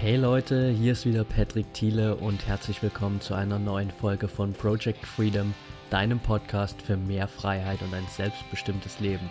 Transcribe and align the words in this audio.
Hey 0.00 0.16
Leute, 0.16 0.70
hier 0.70 0.92
ist 0.92 1.04
wieder 1.04 1.24
Patrick 1.24 1.74
Thiele 1.74 2.16
und 2.16 2.46
herzlich 2.46 2.82
willkommen 2.82 3.20
zu 3.20 3.34
einer 3.34 3.58
neuen 3.58 3.90
Folge 3.90 4.28
von 4.28 4.54
Project 4.54 5.04
Freedom, 5.04 5.52
deinem 5.90 6.18
Podcast 6.18 6.80
für 6.80 6.96
mehr 6.96 7.28
Freiheit 7.28 7.82
und 7.82 7.92
ein 7.92 8.06
selbstbestimmtes 8.08 8.98
Leben. 9.00 9.28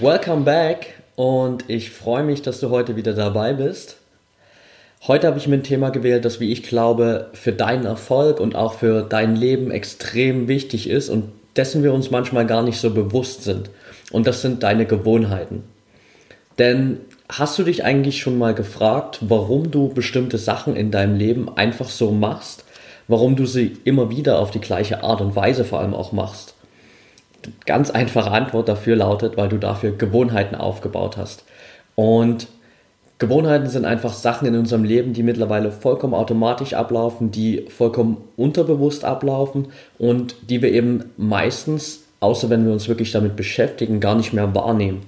Welcome 0.00 0.42
back 0.42 0.91
und 1.16 1.68
ich 1.68 1.90
freue 1.90 2.22
mich, 2.22 2.42
dass 2.42 2.60
du 2.60 2.70
heute 2.70 2.96
wieder 2.96 3.12
dabei 3.12 3.52
bist. 3.52 3.96
Heute 5.06 5.26
habe 5.26 5.38
ich 5.38 5.48
mir 5.48 5.56
ein 5.56 5.64
Thema 5.64 5.90
gewählt, 5.90 6.24
das, 6.24 6.38
wie 6.38 6.52
ich 6.52 6.62
glaube, 6.62 7.30
für 7.32 7.52
deinen 7.52 7.86
Erfolg 7.86 8.38
und 8.38 8.54
auch 8.54 8.74
für 8.74 9.02
dein 9.02 9.34
Leben 9.34 9.70
extrem 9.70 10.46
wichtig 10.46 10.88
ist 10.88 11.08
und 11.08 11.32
dessen 11.56 11.82
wir 11.82 11.92
uns 11.92 12.10
manchmal 12.10 12.46
gar 12.46 12.62
nicht 12.62 12.80
so 12.80 12.90
bewusst 12.90 13.42
sind. 13.42 13.70
Und 14.12 14.26
das 14.26 14.42
sind 14.42 14.62
deine 14.62 14.86
Gewohnheiten. 14.86 15.64
Denn 16.58 17.00
hast 17.28 17.58
du 17.58 17.64
dich 17.64 17.84
eigentlich 17.84 18.20
schon 18.20 18.38
mal 18.38 18.54
gefragt, 18.54 19.18
warum 19.22 19.70
du 19.70 19.88
bestimmte 19.88 20.38
Sachen 20.38 20.76
in 20.76 20.90
deinem 20.90 21.16
Leben 21.16 21.56
einfach 21.56 21.88
so 21.88 22.10
machst? 22.12 22.64
Warum 23.08 23.36
du 23.36 23.46
sie 23.46 23.76
immer 23.84 24.10
wieder 24.10 24.38
auf 24.38 24.50
die 24.50 24.60
gleiche 24.60 25.02
Art 25.02 25.20
und 25.20 25.34
Weise 25.34 25.64
vor 25.64 25.80
allem 25.80 25.94
auch 25.94 26.12
machst? 26.12 26.54
Ganz 27.66 27.90
einfache 27.90 28.30
Antwort 28.30 28.68
dafür 28.68 28.96
lautet, 28.96 29.36
weil 29.36 29.48
du 29.48 29.58
dafür 29.58 29.92
Gewohnheiten 29.92 30.54
aufgebaut 30.54 31.16
hast. 31.16 31.44
Und 31.94 32.48
Gewohnheiten 33.18 33.68
sind 33.68 33.84
einfach 33.84 34.12
Sachen 34.12 34.48
in 34.48 34.56
unserem 34.56 34.82
Leben, 34.82 35.12
die 35.12 35.22
mittlerweile 35.22 35.70
vollkommen 35.70 36.14
automatisch 36.14 36.74
ablaufen, 36.74 37.30
die 37.30 37.66
vollkommen 37.68 38.16
unterbewusst 38.36 39.04
ablaufen 39.04 39.68
und 39.98 40.34
die 40.50 40.60
wir 40.60 40.72
eben 40.72 41.04
meistens, 41.16 42.02
außer 42.18 42.50
wenn 42.50 42.66
wir 42.66 42.72
uns 42.72 42.88
wirklich 42.88 43.12
damit 43.12 43.36
beschäftigen, 43.36 44.00
gar 44.00 44.16
nicht 44.16 44.32
mehr 44.32 44.54
wahrnehmen. 44.56 45.02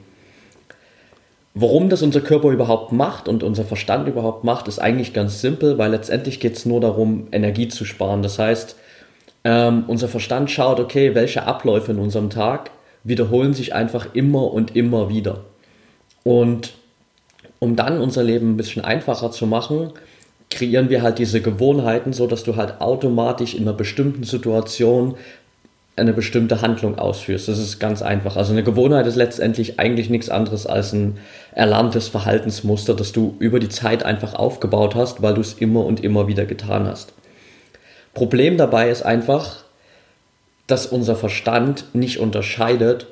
Warum 1.54 1.88
das 1.88 2.02
unser 2.02 2.20
Körper 2.20 2.50
überhaupt 2.50 2.92
macht 2.92 3.28
und 3.28 3.42
unser 3.42 3.64
Verstand 3.64 4.08
überhaupt 4.08 4.44
macht, 4.44 4.68
ist 4.68 4.80
eigentlich 4.80 5.12
ganz 5.12 5.40
simpel, 5.40 5.78
weil 5.78 5.92
letztendlich 5.92 6.38
geht 6.38 6.56
es 6.56 6.66
nur 6.66 6.80
darum, 6.80 7.28
Energie 7.30 7.68
zu 7.68 7.84
sparen. 7.84 8.22
Das 8.22 8.38
heißt, 8.38 8.76
ähm, 9.44 9.84
unser 9.86 10.08
Verstand 10.08 10.50
schaut, 10.50 10.80
okay, 10.80 11.14
welche 11.14 11.46
Abläufe 11.46 11.92
in 11.92 11.98
unserem 11.98 12.30
Tag 12.30 12.70
wiederholen 13.04 13.52
sich 13.52 13.74
einfach 13.74 14.14
immer 14.14 14.50
und 14.52 14.74
immer 14.74 15.10
wieder. 15.10 15.40
Und 16.22 16.72
um 17.58 17.76
dann 17.76 18.00
unser 18.00 18.22
Leben 18.22 18.52
ein 18.52 18.56
bisschen 18.56 18.84
einfacher 18.84 19.30
zu 19.30 19.46
machen, 19.46 19.92
kreieren 20.50 20.88
wir 20.88 21.02
halt 21.02 21.18
diese 21.18 21.40
Gewohnheiten, 21.40 22.12
so 22.12 22.26
dass 22.26 22.44
du 22.44 22.56
halt 22.56 22.80
automatisch 22.80 23.54
in 23.54 23.62
einer 23.62 23.72
bestimmten 23.74 24.24
Situation 24.24 25.16
eine 25.96 26.12
bestimmte 26.12 26.60
Handlung 26.60 26.98
ausführst. 26.98 27.46
Das 27.46 27.58
ist 27.58 27.78
ganz 27.78 28.02
einfach. 28.02 28.36
Also 28.36 28.52
eine 28.52 28.64
Gewohnheit 28.64 29.06
ist 29.06 29.14
letztendlich 29.14 29.78
eigentlich 29.78 30.10
nichts 30.10 30.28
anderes 30.28 30.66
als 30.66 30.92
ein 30.92 31.18
erlerntes 31.52 32.08
Verhaltensmuster, 32.08 32.94
das 32.94 33.12
du 33.12 33.36
über 33.38 33.60
die 33.60 33.68
Zeit 33.68 34.02
einfach 34.02 34.34
aufgebaut 34.34 34.94
hast, 34.96 35.22
weil 35.22 35.34
du 35.34 35.40
es 35.40 35.54
immer 35.54 35.84
und 35.84 36.02
immer 36.02 36.26
wieder 36.26 36.46
getan 36.46 36.86
hast. 36.88 37.12
Problem 38.14 38.56
dabei 38.56 38.90
ist 38.90 39.02
einfach, 39.02 39.64
dass 40.66 40.86
unser 40.86 41.16
Verstand 41.16 41.86
nicht 41.92 42.18
unterscheidet 42.18 43.06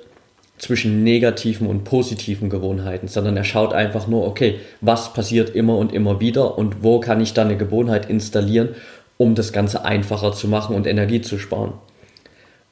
zwischen 0.59 1.03
negativen 1.03 1.67
und 1.67 1.85
positiven 1.85 2.49
Gewohnheiten, 2.49 3.09
sondern 3.09 3.37
er 3.37 3.45
schaut 3.45 3.73
einfach 3.75 4.07
nur, 4.07 4.27
okay, 4.27 4.61
was 4.81 5.13
passiert 5.13 5.51
immer 5.51 5.77
und 5.77 5.93
immer 5.93 6.21
wieder 6.21 6.57
und 6.57 6.85
wo 6.85 7.01
kann 7.01 7.21
ich 7.21 7.35
dann 7.35 7.49
eine 7.49 7.57
Gewohnheit 7.57 8.09
installieren, 8.09 8.77
um 9.19 9.35
das 9.35 9.53
Ganze 9.53 9.85
einfacher 9.85 10.33
zu 10.33 10.47
machen 10.47 10.77
und 10.77 10.87
Energie 10.87 11.21
zu 11.21 11.39
sparen. 11.39 11.73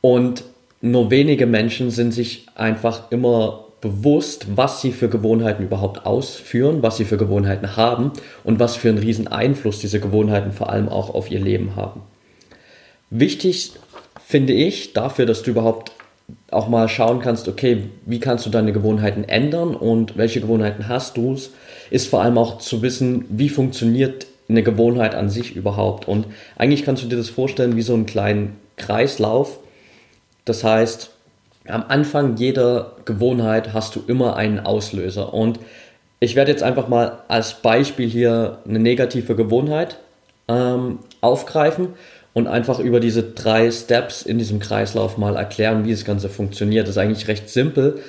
Und 0.01 0.45
nur 0.81 1.11
wenige 1.11 1.47
Menschen 1.47 1.91
sind 1.91 2.13
sich 2.13 2.47
einfach 2.55 3.11
immer 3.11 3.65
bewusst, 3.81 4.47
was 4.57 4.81
sie 4.81 4.93
für 4.93 5.09
Gewohnheiten 5.09 5.65
überhaupt 5.65 6.07
ausführen, 6.07 6.83
was 6.83 6.97
sie 6.97 7.05
für 7.05 7.17
Gewohnheiten 7.17 7.77
haben 7.77 8.13
und 8.45 8.61
was 8.61 8.77
für 8.77 8.89
einen 8.89 8.99
riesen 8.99 9.27
Einfluss 9.29 9.79
diese 9.81 10.01
Gewohnheiten 10.01 10.53
vor 10.53 10.71
allem 10.71 10.89
auch 10.89 11.15
auf 11.15 11.31
ihr 11.31 11.41
Leben 11.41 11.77
haben. 11.77 12.03
Wichtig 13.11 13.73
finde 14.25 14.53
ich 14.53 14.93
dafür, 14.93 15.27
dass 15.27 15.43
du 15.43 15.51
überhaupt 15.51 15.93
auch 16.51 16.69
mal 16.69 16.89
schauen 16.89 17.21
kannst, 17.21 17.49
okay, 17.49 17.91
wie 18.07 18.21
kannst 18.21 18.47
du 18.47 18.51
deine 18.51 18.73
Gewohnheiten 18.73 19.25
ändern 19.25 19.75
und 19.75 20.17
welche 20.17 20.41
Gewohnheiten 20.41 20.89
hast 20.89 21.17
du, 21.17 21.37
ist 21.91 22.09
vor 22.09 22.23
allem 22.23 22.39
auch 22.39 22.59
zu 22.59 22.83
wissen, 22.83 23.25
wie 23.29 23.49
funktioniert 23.49 24.27
eine 24.49 24.63
Gewohnheit 24.63 25.15
an 25.15 25.29
sich 25.29 25.57
überhaupt. 25.57 26.09
Und 26.09 26.27
eigentlich 26.57 26.85
kannst 26.85 27.03
du 27.03 27.09
dir 27.09 27.17
das 27.17 27.31
vorstellen 27.31 27.77
wie 27.77 27.83
so 27.83 27.95
einen 27.95 28.07
kleinen 28.07 28.57
Kreislauf. 28.77 29.59
Das 30.45 30.65
heißt, 30.65 31.11
am 31.69 31.85
Anfang 31.89 32.37
jeder 32.37 32.97
Gewohnheit 33.05 33.73
hast 33.73 33.95
du 33.95 34.03
immer 34.07 34.37
einen 34.37 34.61
Auslöser. 34.61 35.35
Und 35.35 35.61
ich 36.19 36.37
werde 36.37 36.51
jetzt 36.51 36.63
einfach 36.63 36.89
mal 36.89 37.21
als 37.29 37.55
Beispiel 37.55 38.09
hier 38.09 38.59
eine 38.67 38.79
negative 38.79 39.37
Gewohnheit 39.37 39.99
ähm, 40.49 40.99
aufgreifen 41.21 41.89
und 42.33 42.47
einfach 42.47 42.79
über 42.79 43.01
diese 43.01 43.23
drei 43.23 43.71
Steps 43.71 44.23
in 44.23 44.39
diesem 44.39 44.61
Kreislauf 44.61 45.19
mal 45.19 45.37
erklären, 45.37 45.85
wie 45.85 45.91
das 45.91 46.05
Ganze 46.05 46.29
funktioniert. 46.29 46.87
Das 46.87 46.97
ist 46.97 46.99
eigentlich 46.99 47.29
recht 47.29 47.49
simpel. 47.49 48.01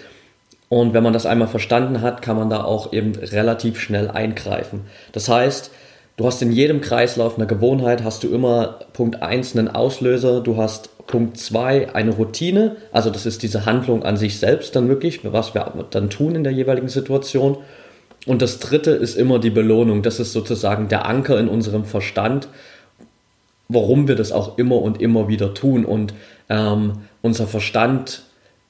Und 0.69 0.93
wenn 0.93 1.03
man 1.03 1.13
das 1.13 1.25
einmal 1.25 1.47
verstanden 1.47 2.01
hat, 2.01 2.21
kann 2.21 2.37
man 2.37 2.49
da 2.49 2.63
auch 2.63 2.93
eben 2.93 3.13
relativ 3.15 3.79
schnell 3.79 4.09
eingreifen. 4.09 4.81
Das 5.11 5.27
heißt, 5.27 5.71
du 6.17 6.25
hast 6.25 6.41
in 6.41 6.51
jedem 6.51 6.81
Kreislauf 6.81 7.37
eine 7.37 7.47
Gewohnheit, 7.47 8.03
hast 8.03 8.23
du 8.23 8.33
immer 8.33 8.79
Punkt 8.93 9.21
1 9.21 9.57
einen 9.57 9.67
Auslöser, 9.67 10.39
du 10.39 10.55
hast 10.55 11.05
Punkt 11.07 11.37
2 11.37 11.93
eine 11.93 12.11
Routine, 12.11 12.77
also 12.93 13.09
das 13.09 13.25
ist 13.25 13.43
diese 13.43 13.65
Handlung 13.65 14.03
an 14.03 14.15
sich 14.15 14.39
selbst 14.39 14.75
dann 14.75 14.87
wirklich, 14.87 15.19
was 15.29 15.53
wir 15.53 15.85
dann 15.89 16.09
tun 16.09 16.35
in 16.35 16.43
der 16.45 16.53
jeweiligen 16.53 16.87
Situation. 16.87 17.57
Und 18.25 18.41
das 18.41 18.59
dritte 18.59 18.91
ist 18.91 19.17
immer 19.17 19.39
die 19.39 19.49
Belohnung, 19.49 20.03
das 20.03 20.19
ist 20.19 20.31
sozusagen 20.31 20.87
der 20.87 21.05
Anker 21.05 21.39
in 21.39 21.49
unserem 21.49 21.83
Verstand, 21.83 22.47
warum 23.73 24.07
wir 24.07 24.15
das 24.15 24.31
auch 24.31 24.57
immer 24.57 24.81
und 24.81 25.01
immer 25.01 25.27
wieder 25.27 25.53
tun. 25.53 25.85
Und 25.85 26.13
ähm, 26.49 26.93
unser 27.21 27.47
Verstand 27.47 28.23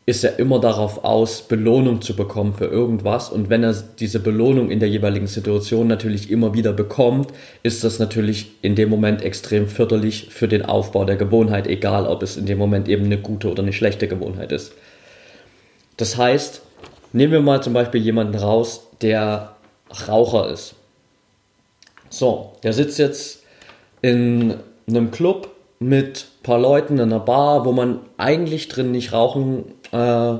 ist 0.05 0.23
ja 0.23 0.31
immer 0.31 0.59
darauf 0.59 1.03
aus, 1.03 1.43
Belohnung 1.43 2.01
zu 2.01 2.15
bekommen 2.15 2.53
für 2.53 2.65
irgendwas. 2.65 3.29
Und 3.29 3.49
wenn 3.49 3.63
er 3.63 3.75
diese 3.99 4.19
Belohnung 4.19 4.71
in 4.71 4.79
der 4.79 4.89
jeweiligen 4.89 5.27
Situation 5.27 5.87
natürlich 5.87 6.31
immer 6.31 6.53
wieder 6.53 6.73
bekommt, 6.73 7.31
ist 7.61 7.83
das 7.83 7.99
natürlich 7.99 8.51
in 8.61 8.75
dem 8.75 8.89
Moment 8.89 9.21
extrem 9.21 9.67
förderlich 9.67 10.27
für 10.31 10.47
den 10.47 10.65
Aufbau 10.65 11.05
der 11.05 11.17
Gewohnheit, 11.17 11.67
egal 11.67 12.07
ob 12.07 12.23
es 12.23 12.35
in 12.35 12.45
dem 12.45 12.57
Moment 12.57 12.89
eben 12.89 13.05
eine 13.05 13.19
gute 13.19 13.49
oder 13.49 13.61
eine 13.61 13.73
schlechte 13.73 14.07
Gewohnheit 14.07 14.51
ist. 14.51 14.73
Das 15.97 16.17
heißt, 16.17 16.63
nehmen 17.13 17.31
wir 17.31 17.41
mal 17.41 17.61
zum 17.61 17.73
Beispiel 17.73 18.01
jemanden 18.01 18.35
raus, 18.35 18.87
der 19.01 19.55
Raucher 20.07 20.49
ist. 20.49 20.75
So, 22.09 22.53
der 22.63 22.73
sitzt 22.73 22.97
jetzt 22.97 23.43
in 24.01 24.55
einem 24.87 25.11
Club 25.11 25.49
mit 25.79 26.27
ein 26.39 26.43
paar 26.43 26.59
Leuten 26.59 26.93
in 26.95 27.01
einer 27.01 27.19
Bar, 27.19 27.65
wo 27.65 27.71
man 27.71 27.99
eigentlich 28.17 28.67
drin 28.67 28.91
nicht 28.91 29.13
rauchen 29.13 29.65
äh, 29.91 30.35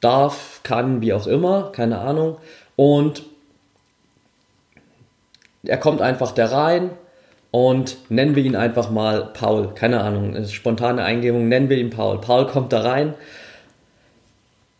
darf, 0.00 0.60
kann, 0.62 1.00
wie 1.00 1.12
auch 1.12 1.26
immer, 1.26 1.72
keine 1.72 1.98
Ahnung. 1.98 2.36
Und 2.76 3.24
er 5.62 5.78
kommt 5.78 6.00
einfach 6.00 6.32
da 6.32 6.46
rein 6.46 6.90
und 7.50 7.96
nennen 8.08 8.36
wir 8.36 8.44
ihn 8.44 8.56
einfach 8.56 8.90
mal 8.90 9.30
Paul. 9.34 9.74
Keine 9.74 10.00
Ahnung, 10.00 10.44
spontane 10.46 11.02
Eingebung, 11.02 11.48
nennen 11.48 11.68
wir 11.68 11.76
ihn 11.76 11.90
Paul. 11.90 12.20
Paul 12.20 12.46
kommt 12.46 12.72
da 12.72 12.80
rein, 12.82 13.14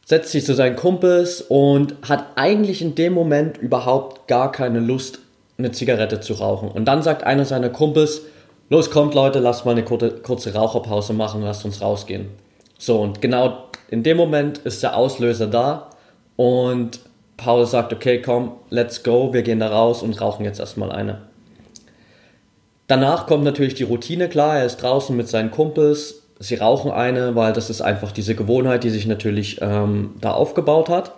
setzt 0.04 0.32
sich 0.32 0.44
zu 0.44 0.54
seinen 0.54 0.76
Kumpels 0.76 1.42
und 1.42 1.96
hat 2.08 2.26
eigentlich 2.36 2.82
in 2.82 2.94
dem 2.94 3.12
Moment 3.12 3.58
überhaupt 3.58 4.28
gar 4.28 4.52
keine 4.52 4.80
Lust, 4.80 5.18
eine 5.58 5.72
Zigarette 5.72 6.20
zu 6.20 6.34
rauchen. 6.34 6.70
Und 6.70 6.86
dann 6.86 7.02
sagt 7.02 7.24
einer 7.24 7.44
seiner 7.44 7.68
Kumpels, 7.68 8.22
los 8.70 8.90
kommt 8.90 9.14
Leute, 9.14 9.40
lasst 9.40 9.66
mal 9.66 9.72
eine 9.72 9.84
kurze, 9.84 10.10
kurze 10.10 10.54
Raucherpause 10.54 11.12
machen, 11.12 11.42
lasst 11.42 11.66
uns 11.66 11.82
rausgehen. 11.82 12.30
So, 12.78 12.98
und 13.00 13.20
genau 13.20 13.64
in 13.90 14.02
dem 14.02 14.16
Moment 14.16 14.58
ist 14.58 14.82
der 14.82 14.96
Auslöser 14.96 15.48
da 15.48 15.90
und 16.36 17.00
Paul 17.36 17.66
sagt, 17.66 17.92
okay, 17.92 18.22
komm, 18.22 18.52
let's 18.70 19.02
go, 19.02 19.32
wir 19.32 19.42
gehen 19.42 19.60
da 19.60 19.68
raus 19.68 20.02
und 20.02 20.18
rauchen 20.20 20.44
jetzt 20.44 20.60
erstmal 20.60 20.92
eine. 20.92 21.22
Danach 22.86 23.26
kommt 23.26 23.44
natürlich 23.44 23.74
die 23.74 23.84
Routine 23.84 24.28
klar, 24.28 24.58
er 24.58 24.66
ist 24.66 24.78
draußen 24.78 25.16
mit 25.16 25.28
seinen 25.28 25.50
Kumpels, 25.50 26.22
sie 26.38 26.54
rauchen 26.54 26.90
eine, 26.90 27.34
weil 27.34 27.52
das 27.52 27.70
ist 27.70 27.82
einfach 27.82 28.12
diese 28.12 28.34
Gewohnheit, 28.34 28.84
die 28.84 28.90
sich 28.90 29.06
natürlich 29.06 29.58
ähm, 29.60 30.14
da 30.20 30.32
aufgebaut 30.32 30.88
hat. 30.88 31.12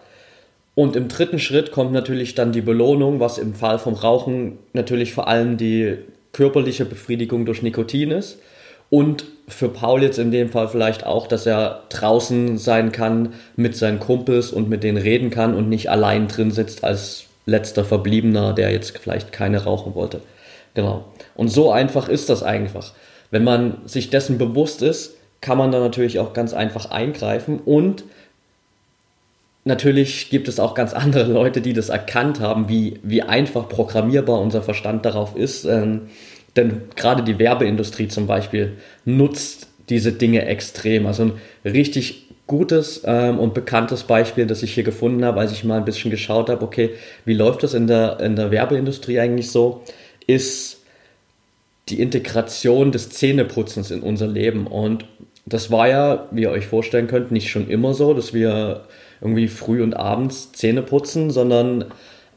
Und 0.75 0.97
im 0.97 1.09
dritten 1.09 1.39
Schritt 1.39 1.71
kommt 1.71 1.93
natürlich 1.93 2.35
dann 2.35 2.53
die 2.53 2.63
Belohnung, 2.63 3.21
was 3.21 3.37
im 3.37 3.55
Fall 3.55 3.79
vom 3.79 3.95
Rauchen 3.95 4.59
natürlich 4.73 5.13
vor 5.13 5.29
allem 5.29 5.59
die 5.59 5.99
körperliche 6.33 6.85
Befriedigung 6.85 7.45
durch 7.45 7.63
Nikotin 7.63 8.11
ist. 8.11 8.39
Und 8.91 9.25
für 9.49 9.69
Paul 9.69 10.03
jetzt 10.03 10.19
in 10.19 10.31
dem 10.31 10.51
Fall 10.51 10.69
vielleicht 10.69 11.07
auch, 11.07 11.27
dass 11.27 11.47
er 11.47 11.85
draußen 11.89 12.59
sein 12.59 12.93
kann 12.93 13.35
mit 13.57 13.77
seinen 13.77 14.01
Kumpels 14.01 14.51
und 14.51 14.69
mit 14.69 14.83
denen 14.83 14.99
reden 14.99 15.31
kann 15.31 15.55
und 15.55 15.69
nicht 15.69 15.91
allein 15.91 16.29
drin 16.29 16.51
sitzt 16.51 16.85
als 16.85 17.25
letzter 17.47 17.85
Verbliebener, 17.85 18.53
der 18.53 18.71
jetzt 18.71 18.99
vielleicht 18.99 19.33
keine 19.33 19.65
rauchen 19.65 19.95
wollte. 19.95 20.21
Genau. 20.75 21.05
Und 21.35 21.49
so 21.49 21.71
einfach 21.71 22.09
ist 22.09 22.29
das 22.29 22.43
einfach. 22.43 22.93
Wenn 23.31 23.45
man 23.45 23.79
sich 23.87 24.11
dessen 24.11 24.39
bewusst 24.39 24.83
ist, 24.83 25.17
kann 25.41 25.59
man 25.59 25.73
da 25.73 25.81
natürlich 25.81 26.19
auch 26.19 26.35
ganz 26.35 26.55
einfach 26.55 26.91
eingreifen 26.91 27.61
und 27.65 28.05
natürlich 29.65 30.31
gibt 30.31 30.49
es 30.49 30.61
auch 30.61 30.75
ganz 30.75 30.93
andere 30.95 31.31
Leute, 31.33 31.61
die 31.61 31.73
das 31.73 31.89
erkannt 31.89 32.41
haben, 32.41 32.69
wie, 32.69 33.01
wie 33.03 33.23
einfach 33.23 33.69
programmierbar 33.69 34.41
unser 34.41 34.63
Verstand 34.63 35.05
darauf 35.05 35.37
ist. 35.37 35.65
Ähm, 35.65 36.03
denn 36.57 36.83
gerade 36.97 37.23
die 37.23 37.39
Werbeindustrie 37.39 38.09
zum 38.09 38.27
Beispiel 38.27 38.77
nutzt 39.05 39.69
diese 39.89 40.13
Dinge 40.13 40.45
extrem. 40.45 41.07
Also 41.07 41.25
ein 41.25 41.33
richtig 41.65 42.29
gutes 42.47 43.03
ähm, 43.07 43.39
und 43.39 43.55
bekanntes 43.55 44.03
Beispiel, 44.03 44.47
das 44.47 44.63
ich 44.63 44.75
hier 44.75 44.85
gefunden 44.85 45.25
habe, 45.25 45.41
als 45.41 45.53
ich 45.53 45.65
mal 45.65 45.79
ein 45.79 45.85
bisschen 45.85 46.11
geschaut 46.11 46.51
habe, 46.51 46.65
okay, 46.65 46.91
wie 47.25 47.35
läuft 47.35 47.63
das 47.63 47.73
in 47.73 47.87
der, 47.87 48.21
in 48.21 48.37
der 48.37 48.51
Werbeindustrie 48.51 49.21
eigentlich 49.21 49.51
so, 49.51 49.83
ist 50.27 50.83
die 51.89 52.01
Integration 52.01 52.93
des 52.93 53.11
Zähneputzens 53.11 53.91
in 53.91 54.03
unser 54.03 54.27
Leben. 54.27 54.67
Und 54.67 55.07
das 55.47 55.71
war 55.71 55.89
ja, 55.89 56.29
wie 56.31 56.43
ihr 56.43 56.51
euch 56.51 56.67
vorstellen 56.67 57.07
könnt, 57.07 57.33
nicht 57.33 57.51
schon 57.51 57.69
immer 57.69 57.95
so, 57.95 58.15
dass 58.15 58.33
wir 58.33 58.85
irgendwie 59.23 59.49
früh 59.49 59.83
und 59.83 59.95
abends 59.95 60.53
Zähne 60.53 60.83
putzen, 60.83 61.31
sondern 61.31 61.87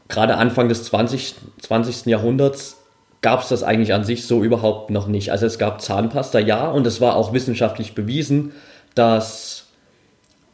gerade 0.08 0.36
Anfang 0.36 0.68
des 0.68 0.84
20. 0.84 1.34
20. 1.60 2.06
Jahrhunderts 2.06 2.78
gab 3.22 3.42
es 3.42 3.48
das 3.48 3.62
eigentlich 3.62 3.92
an 3.92 4.04
sich 4.04 4.26
so 4.26 4.44
überhaupt 4.44 4.90
noch 4.90 5.08
nicht. 5.08 5.32
Also 5.32 5.46
es 5.46 5.58
gab 5.58 5.80
Zahnpasta, 5.80 6.38
ja, 6.38 6.70
und 6.70 6.86
es 6.86 7.00
war 7.00 7.16
auch 7.16 7.32
wissenschaftlich 7.32 7.94
bewiesen, 7.94 8.52
dass 8.94 9.66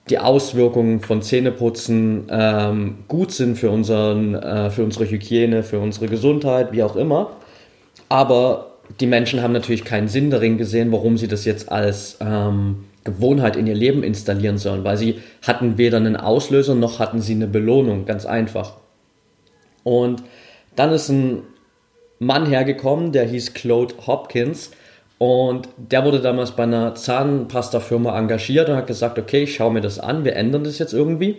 die 0.08 0.18
Auswirkungen 0.18 1.00
von 1.00 1.22
Zähneputzen 1.22 2.26
ähm, 2.30 3.04
gut 3.08 3.30
sind 3.30 3.56
für, 3.56 3.70
unseren, 3.70 4.34
äh, 4.34 4.70
für 4.70 4.82
unsere 4.82 5.08
Hygiene, 5.08 5.62
für 5.62 5.78
unsere 5.78 6.08
Gesundheit, 6.08 6.72
wie 6.72 6.82
auch 6.82 6.96
immer. 6.96 7.32
Aber 8.08 8.72
die 9.00 9.06
Menschen 9.06 9.42
haben 9.42 9.52
natürlich 9.52 9.84
keinen 9.84 10.08
Sinn 10.08 10.30
darin 10.30 10.58
gesehen, 10.58 10.90
warum 10.92 11.18
sie 11.18 11.28
das 11.28 11.44
jetzt 11.44 11.70
als 11.70 12.18
ähm, 12.20 12.84
Gewohnheit 13.04 13.56
in 13.56 13.66
ihr 13.66 13.74
Leben 13.74 14.02
installieren 14.02 14.58
sollen, 14.58 14.84
weil 14.84 14.96
sie 14.96 15.20
hatten 15.46 15.78
weder 15.78 15.96
einen 15.96 16.16
Auslöser 16.16 16.74
noch 16.74 16.98
hatten 16.98 17.20
sie 17.20 17.34
eine 17.34 17.46
Belohnung, 17.46 18.04
ganz 18.06 18.26
einfach. 18.26 18.74
Und 19.82 20.22
dann 20.76 20.92
ist 20.92 21.08
ein 21.08 21.42
Mann 22.18 22.46
hergekommen, 22.46 23.12
der 23.12 23.24
hieß 23.24 23.54
Claude 23.54 23.94
Hopkins 24.06 24.70
und 25.18 25.68
der 25.76 26.04
wurde 26.04 26.20
damals 26.20 26.52
bei 26.52 26.62
einer 26.62 26.94
Zahnpasta-Firma 26.94 28.16
engagiert 28.18 28.68
und 28.68 28.76
hat 28.76 28.86
gesagt, 28.86 29.18
okay, 29.18 29.44
ich 29.44 29.54
schaue 29.54 29.72
mir 29.72 29.80
das 29.80 29.98
an, 29.98 30.24
wir 30.24 30.36
ändern 30.36 30.64
das 30.64 30.78
jetzt 30.78 30.92
irgendwie. 30.92 31.36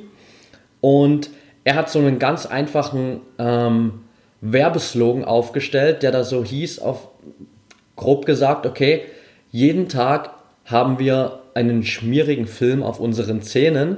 Und 0.81 1.30
er 1.63 1.75
hat 1.75 1.89
so 1.89 2.00
einen 2.00 2.19
ganz 2.19 2.45
einfachen 2.45 3.21
ähm, 3.39 4.01
Werbeslogan 4.42 5.24
aufgestellt, 5.24 6.04
der 6.04 6.12
da 6.12 6.24
so 6.24 6.44
hieß, 6.44 6.80
auf 6.80 7.07
grob 7.95 8.25
gesagt, 8.25 8.66
okay, 8.66 9.04
jeden 9.51 9.88
Tag 9.88 10.31
haben 10.66 11.00
wir 11.00 11.43
einen 11.55 11.83
schmierigen 11.83 12.47
Film 12.47 12.83
auf 12.83 13.00
unseren 13.00 13.41
Zähnen. 13.41 13.97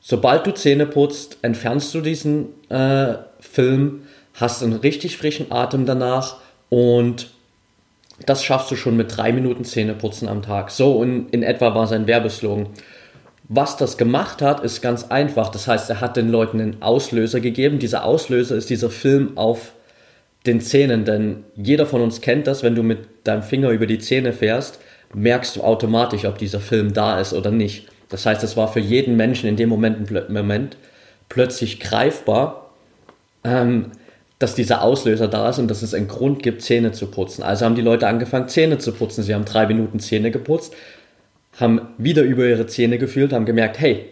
Sobald 0.00 0.46
du 0.46 0.52
Zähne 0.52 0.86
putzt, 0.86 1.38
entfernst 1.42 1.94
du 1.94 2.00
diesen 2.00 2.48
äh, 2.68 3.14
Film, 3.40 4.02
hast 4.34 4.62
einen 4.62 4.74
richtig 4.74 5.16
frischen 5.16 5.50
Atem 5.50 5.86
danach 5.86 6.38
und 6.68 7.28
das 8.26 8.44
schaffst 8.44 8.70
du 8.70 8.76
schon 8.76 8.96
mit 8.96 9.16
drei 9.16 9.32
Minuten 9.32 9.64
Zähneputzen 9.64 10.28
am 10.28 10.42
Tag. 10.42 10.70
So 10.70 11.02
in, 11.02 11.28
in 11.30 11.42
etwa 11.42 11.74
war 11.74 11.86
sein 11.86 12.06
Werbeslogan. 12.06 12.68
Was 13.48 13.76
das 13.76 13.98
gemacht 13.98 14.40
hat, 14.40 14.64
ist 14.64 14.80
ganz 14.80 15.04
einfach. 15.04 15.50
Das 15.50 15.68
heißt, 15.68 15.90
er 15.90 16.00
hat 16.00 16.16
den 16.16 16.30
Leuten 16.30 16.60
einen 16.60 16.82
Auslöser 16.82 17.40
gegeben. 17.40 17.78
Dieser 17.78 18.04
Auslöser 18.04 18.56
ist 18.56 18.70
dieser 18.70 18.90
Film 18.90 19.36
auf 19.36 19.72
den 20.46 20.60
Zähnen, 20.60 21.04
denn 21.04 21.44
jeder 21.56 21.86
von 21.86 22.00
uns 22.00 22.20
kennt 22.20 22.46
das, 22.46 22.62
wenn 22.62 22.74
du 22.74 22.82
mit 22.82 23.00
deinem 23.24 23.42
Finger 23.42 23.70
über 23.70 23.86
die 23.86 23.98
Zähne 23.98 24.32
fährst, 24.32 24.78
merkst 25.12 25.56
du 25.56 25.62
automatisch, 25.62 26.24
ob 26.24 26.38
dieser 26.38 26.60
Film 26.60 26.92
da 26.92 27.20
ist 27.20 27.32
oder 27.32 27.50
nicht. 27.50 27.88
Das 28.08 28.26
heißt, 28.26 28.42
es 28.44 28.56
war 28.56 28.72
für 28.72 28.80
jeden 28.80 29.16
Menschen 29.16 29.48
in 29.48 29.56
dem 29.56 29.68
Moment, 29.68 30.30
Moment 30.30 30.76
plötzlich 31.28 31.80
greifbar, 31.80 32.70
ähm, 33.44 33.92
dass 34.38 34.54
dieser 34.54 34.82
Auslöser 34.82 35.28
da 35.28 35.50
ist 35.50 35.58
und 35.58 35.68
dass 35.68 35.82
es 35.82 35.94
einen 35.94 36.08
Grund 36.08 36.42
gibt, 36.42 36.62
Zähne 36.62 36.92
zu 36.92 37.06
putzen. 37.06 37.42
Also 37.42 37.64
haben 37.64 37.76
die 37.76 37.82
Leute 37.82 38.06
angefangen, 38.06 38.48
Zähne 38.48 38.78
zu 38.78 38.92
putzen. 38.92 39.22
Sie 39.22 39.34
haben 39.34 39.44
drei 39.44 39.66
Minuten 39.66 40.00
Zähne 40.00 40.30
geputzt 40.30 40.74
haben 41.58 41.88
wieder 41.98 42.22
über 42.22 42.46
ihre 42.46 42.66
Zähne 42.66 42.98
gefühlt, 42.98 43.32
haben 43.32 43.46
gemerkt, 43.46 43.78
hey, 43.80 44.06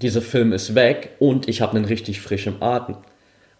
dieser 0.00 0.22
Film 0.22 0.52
ist 0.52 0.74
weg 0.74 1.10
und 1.18 1.48
ich 1.48 1.60
habe 1.60 1.76
einen 1.76 1.84
richtig 1.84 2.20
frischen 2.20 2.62
Atem. 2.62 2.96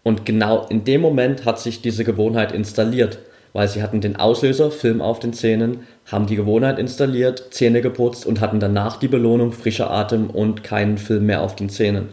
Und 0.03 0.25
genau 0.25 0.65
in 0.69 0.83
dem 0.83 1.01
Moment 1.01 1.45
hat 1.45 1.59
sich 1.59 1.81
diese 1.81 2.03
Gewohnheit 2.03 2.51
installiert, 2.51 3.19
weil 3.53 3.67
sie 3.67 3.83
hatten 3.83 4.01
den 4.01 4.15
Auslöser, 4.15 4.71
Film 4.71 5.01
auf 5.01 5.19
den 5.19 5.33
Zähnen, 5.33 5.81
haben 6.11 6.25
die 6.25 6.35
Gewohnheit 6.35 6.79
installiert, 6.79 7.53
Zähne 7.53 7.81
geputzt 7.81 8.25
und 8.25 8.41
hatten 8.41 8.59
danach 8.59 8.97
die 8.97 9.07
Belohnung, 9.07 9.51
frischer 9.51 9.91
Atem 9.91 10.29
und 10.29 10.63
keinen 10.63 10.97
Film 10.97 11.25
mehr 11.25 11.41
auf 11.41 11.55
den 11.55 11.69
Zähnen. 11.69 12.09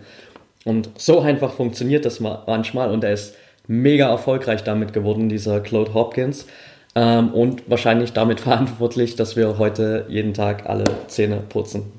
Und 0.65 0.91
so 0.97 1.21
einfach 1.21 1.53
funktioniert 1.53 2.05
das 2.05 2.21
manchmal 2.21 2.91
und 2.91 3.05
er 3.05 3.13
ist 3.13 3.35
mega 3.69 4.09
erfolgreich 4.09 4.65
damit 4.65 4.93
geworden, 4.93 5.29
dieser 5.29 5.61
Claude 5.61 5.95
Hopkins 5.95 6.47
ähm, 6.95 7.33
und 7.33 7.69
wahrscheinlich 7.71 8.13
damit 8.13 8.41
verantwortlich, 8.49 9.17
dass 9.17 9.37
wir 9.37 9.59
heute 9.59 10.07
jeden 10.09 10.35
Tag 10.35 10.69
alle 10.69 10.85
Zähne 11.07 11.43
putzen. 11.49 11.93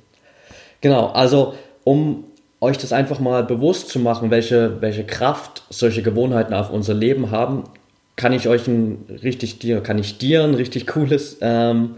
Genau, 0.81 1.07
also 1.07 1.55
um 1.83 2.25
euch 2.59 2.77
das 2.77 2.91
einfach 2.91 3.19
mal 3.19 3.43
bewusst 3.43 3.89
zu 3.89 3.99
machen, 3.99 4.31
welche, 4.31 4.81
welche 4.81 5.05
Kraft 5.05 5.63
solche 5.69 6.01
Gewohnheiten 6.01 6.53
auf 6.53 6.71
unser 6.71 6.93
Leben 6.93 7.31
haben, 7.31 7.63
kann 8.17 8.33
ich 8.33 8.49
euch 8.49 8.67
ein 8.67 9.05
richtig 9.23 9.59
dir, 9.59 9.79
kann 9.79 9.97
ich 9.97 10.17
dir 10.17 10.43
ein 10.43 10.55
richtig 10.55 10.87
cooles 10.87 11.37
ähm, 11.39 11.97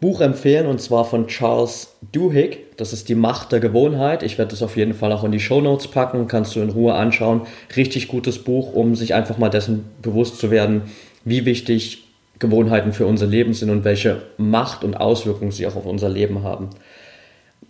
Buch 0.00 0.22
empfehlen 0.22 0.66
und 0.66 0.80
zwar 0.80 1.04
von 1.04 1.26
Charles 1.26 1.96
Duhigg. 2.12 2.58
Das 2.78 2.94
ist 2.94 3.10
die 3.10 3.14
Macht 3.14 3.52
der 3.52 3.60
Gewohnheit. 3.60 4.22
Ich 4.22 4.38
werde 4.38 4.52
das 4.52 4.62
auf 4.62 4.76
jeden 4.76 4.94
Fall 4.94 5.12
auch 5.12 5.24
in 5.24 5.32
die 5.32 5.40
Show 5.40 5.60
Notes 5.60 5.88
packen, 5.88 6.26
kannst 6.26 6.56
du 6.56 6.60
in 6.60 6.70
Ruhe 6.70 6.94
anschauen. 6.94 7.42
Richtig 7.76 8.08
gutes 8.08 8.38
Buch, 8.38 8.72
um 8.72 8.94
sich 8.94 9.12
einfach 9.12 9.36
mal 9.36 9.50
dessen 9.50 9.84
bewusst 10.00 10.38
zu 10.38 10.50
werden, 10.50 10.82
wie 11.24 11.44
wichtig 11.44 12.04
Gewohnheiten 12.38 12.94
für 12.94 13.06
unser 13.06 13.26
Leben 13.26 13.52
sind 13.52 13.68
und 13.68 13.84
welche 13.84 14.22
Macht 14.38 14.84
und 14.84 14.96
Auswirkungen 14.96 15.50
sie 15.50 15.66
auch 15.66 15.76
auf 15.76 15.84
unser 15.84 16.08
Leben 16.08 16.42
haben. 16.42 16.70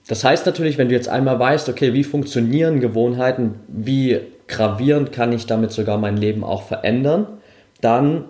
Das 0.07 0.23
heißt 0.23 0.47
natürlich, 0.47 0.79
wenn 0.79 0.89
du 0.89 0.95
jetzt 0.95 1.09
einmal 1.09 1.39
weißt, 1.39 1.69
okay, 1.69 1.93
wie 1.95 2.05
funktionieren 2.05 2.81
Gewohnheiten, 2.81 3.57
wie 3.67 4.21
gravierend 4.51 5.13
kann 5.13 5.33
ich 5.33 5.47
damit 5.47 5.73
sogar 5.73 5.97
mein 5.97 6.17
Leben 6.17 6.45
auch 6.45 6.63
verändern, 6.63 7.27
dann 7.81 8.27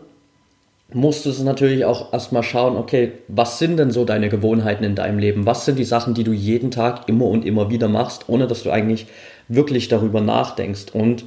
musst 0.93 1.25
du 1.25 1.31
es 1.31 1.43
natürlich 1.43 1.85
auch 1.85 2.13
erstmal 2.13 2.43
schauen, 2.43 2.77
okay, 2.77 3.13
was 3.29 3.59
sind 3.59 3.77
denn 3.77 3.91
so 3.91 4.05
deine 4.05 4.29
Gewohnheiten 4.29 4.85
in 4.85 4.95
deinem 4.95 5.19
Leben? 5.19 5.47
Was 5.47 5.65
sind 5.65 5.79
die 5.79 5.85
Sachen, 5.85 6.15
die 6.15 6.25
du 6.25 6.33
jeden 6.33 6.71
Tag 6.71 7.09
immer 7.09 7.27
und 7.27 7.45
immer 7.45 7.71
wieder 7.71 7.89
machst, 7.89 8.29
ohne 8.29 8.47
dass 8.47 8.63
du 8.63 8.71
eigentlich 8.71 9.07
wirklich 9.49 9.89
darüber 9.89 10.21
nachdenkst? 10.21 10.87
Und 10.93 11.25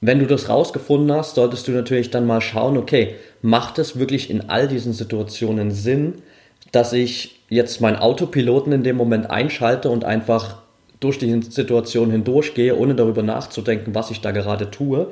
wenn 0.00 0.20
du 0.20 0.26
das 0.26 0.48
rausgefunden 0.48 1.16
hast, 1.16 1.34
solltest 1.34 1.66
du 1.66 1.72
natürlich 1.72 2.10
dann 2.10 2.26
mal 2.26 2.40
schauen, 2.40 2.76
okay, 2.76 3.14
macht 3.42 3.78
es 3.78 3.98
wirklich 3.98 4.30
in 4.30 4.48
all 4.48 4.68
diesen 4.68 4.92
Situationen 4.92 5.70
Sinn, 5.70 6.22
dass 6.72 6.92
ich 6.92 7.40
jetzt 7.48 7.80
meinen 7.80 7.96
Autopiloten 7.96 8.72
in 8.72 8.82
dem 8.84 8.96
Moment 8.96 9.30
einschalte 9.30 9.90
und 9.90 10.04
einfach 10.04 10.63
durch 11.00 11.18
die 11.18 11.42
Situation 11.42 12.10
hindurchgehe, 12.10 12.76
ohne 12.76 12.94
darüber 12.94 13.22
nachzudenken, 13.22 13.94
was 13.94 14.10
ich 14.10 14.20
da 14.20 14.30
gerade 14.30 14.70
tue? 14.70 15.08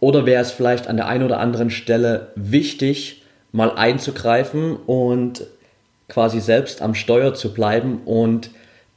Oder 0.00 0.26
wäre 0.26 0.42
es 0.42 0.50
vielleicht 0.50 0.88
an 0.88 0.96
der 0.96 1.06
einen 1.06 1.24
oder 1.24 1.38
anderen 1.40 1.70
Stelle 1.70 2.32
wichtig, 2.34 3.22
mal 3.52 3.70
einzugreifen 3.70 4.76
und 4.76 5.46
quasi 6.08 6.40
selbst 6.40 6.82
am 6.82 6.94
Steuer 6.94 7.34
zu 7.34 7.54
bleiben 7.54 8.00
und 8.04 8.50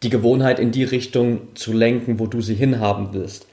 die 0.04 0.10
Gewohnheit 0.10 0.60
in 0.60 0.72
die 0.72 0.84
Richtung 0.84 1.56
zu 1.56 1.74
lenken, 1.74 2.20
wo 2.20 2.28
du 2.28 2.42
sie 2.42 2.56
hinhaben 2.56 3.10
willst? 3.14 3.48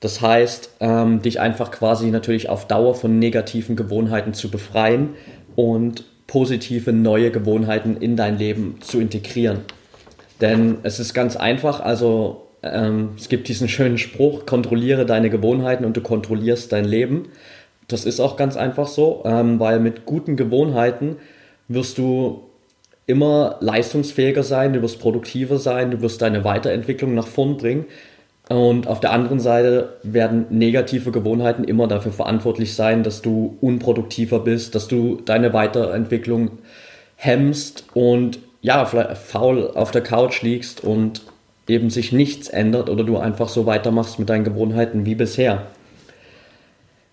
Das 0.00 0.20
heißt, 0.20 0.76
ähm, 0.80 1.20
dich 1.20 1.40
einfach 1.40 1.70
quasi 1.70 2.10
natürlich 2.10 2.48
auf 2.48 2.66
Dauer 2.66 2.94
von 2.94 3.18
negativen 3.18 3.76
Gewohnheiten 3.76 4.32
zu 4.32 4.50
befreien 4.50 5.10
und 5.56 6.04
positive 6.26 6.92
neue 6.92 7.30
Gewohnheiten 7.30 7.96
in 7.96 8.16
dein 8.16 8.38
Leben 8.38 8.76
zu 8.80 9.00
integrieren. 9.00 9.60
Denn 10.40 10.78
es 10.82 11.00
ist 11.00 11.14
ganz 11.14 11.36
einfach, 11.36 11.80
also 11.80 12.46
ähm, 12.62 13.10
es 13.16 13.28
gibt 13.28 13.48
diesen 13.48 13.68
schönen 13.68 13.98
Spruch, 13.98 14.46
kontrolliere 14.46 15.06
deine 15.06 15.30
Gewohnheiten 15.30 15.84
und 15.84 15.96
du 15.96 16.00
kontrollierst 16.00 16.72
dein 16.72 16.84
Leben. 16.84 17.28
Das 17.88 18.04
ist 18.04 18.20
auch 18.20 18.36
ganz 18.36 18.56
einfach 18.56 18.86
so, 18.86 19.22
ähm, 19.24 19.58
weil 19.58 19.80
mit 19.80 20.06
guten 20.06 20.36
Gewohnheiten 20.36 21.16
wirst 21.68 21.98
du 21.98 22.44
immer 23.06 23.56
leistungsfähiger 23.60 24.44
sein, 24.44 24.72
du 24.72 24.82
wirst 24.82 25.00
produktiver 25.00 25.58
sein, 25.58 25.90
du 25.90 26.00
wirst 26.00 26.22
deine 26.22 26.44
Weiterentwicklung 26.44 27.14
nach 27.14 27.26
vorn 27.26 27.56
bringen 27.56 27.86
und 28.50 28.88
auf 28.88 28.98
der 28.98 29.12
anderen 29.12 29.38
Seite 29.38 29.96
werden 30.02 30.46
negative 30.50 31.12
Gewohnheiten 31.12 31.62
immer 31.62 31.86
dafür 31.86 32.10
verantwortlich 32.10 32.74
sein, 32.74 33.04
dass 33.04 33.22
du 33.22 33.56
unproduktiver 33.60 34.40
bist, 34.40 34.74
dass 34.74 34.88
du 34.88 35.20
deine 35.24 35.52
Weiterentwicklung 35.52 36.58
hemmst 37.14 37.84
und 37.94 38.40
ja, 38.62 38.84
faul 38.84 39.70
auf 39.74 39.90
der 39.90 40.02
Couch 40.02 40.42
liegst 40.42 40.84
und 40.84 41.22
eben 41.66 41.90
sich 41.90 42.12
nichts 42.12 42.48
ändert 42.48 42.90
oder 42.90 43.04
du 43.04 43.16
einfach 43.16 43.48
so 43.48 43.66
weitermachst 43.66 44.18
mit 44.18 44.28
deinen 44.28 44.44
Gewohnheiten 44.44 45.06
wie 45.06 45.14
bisher. 45.14 45.66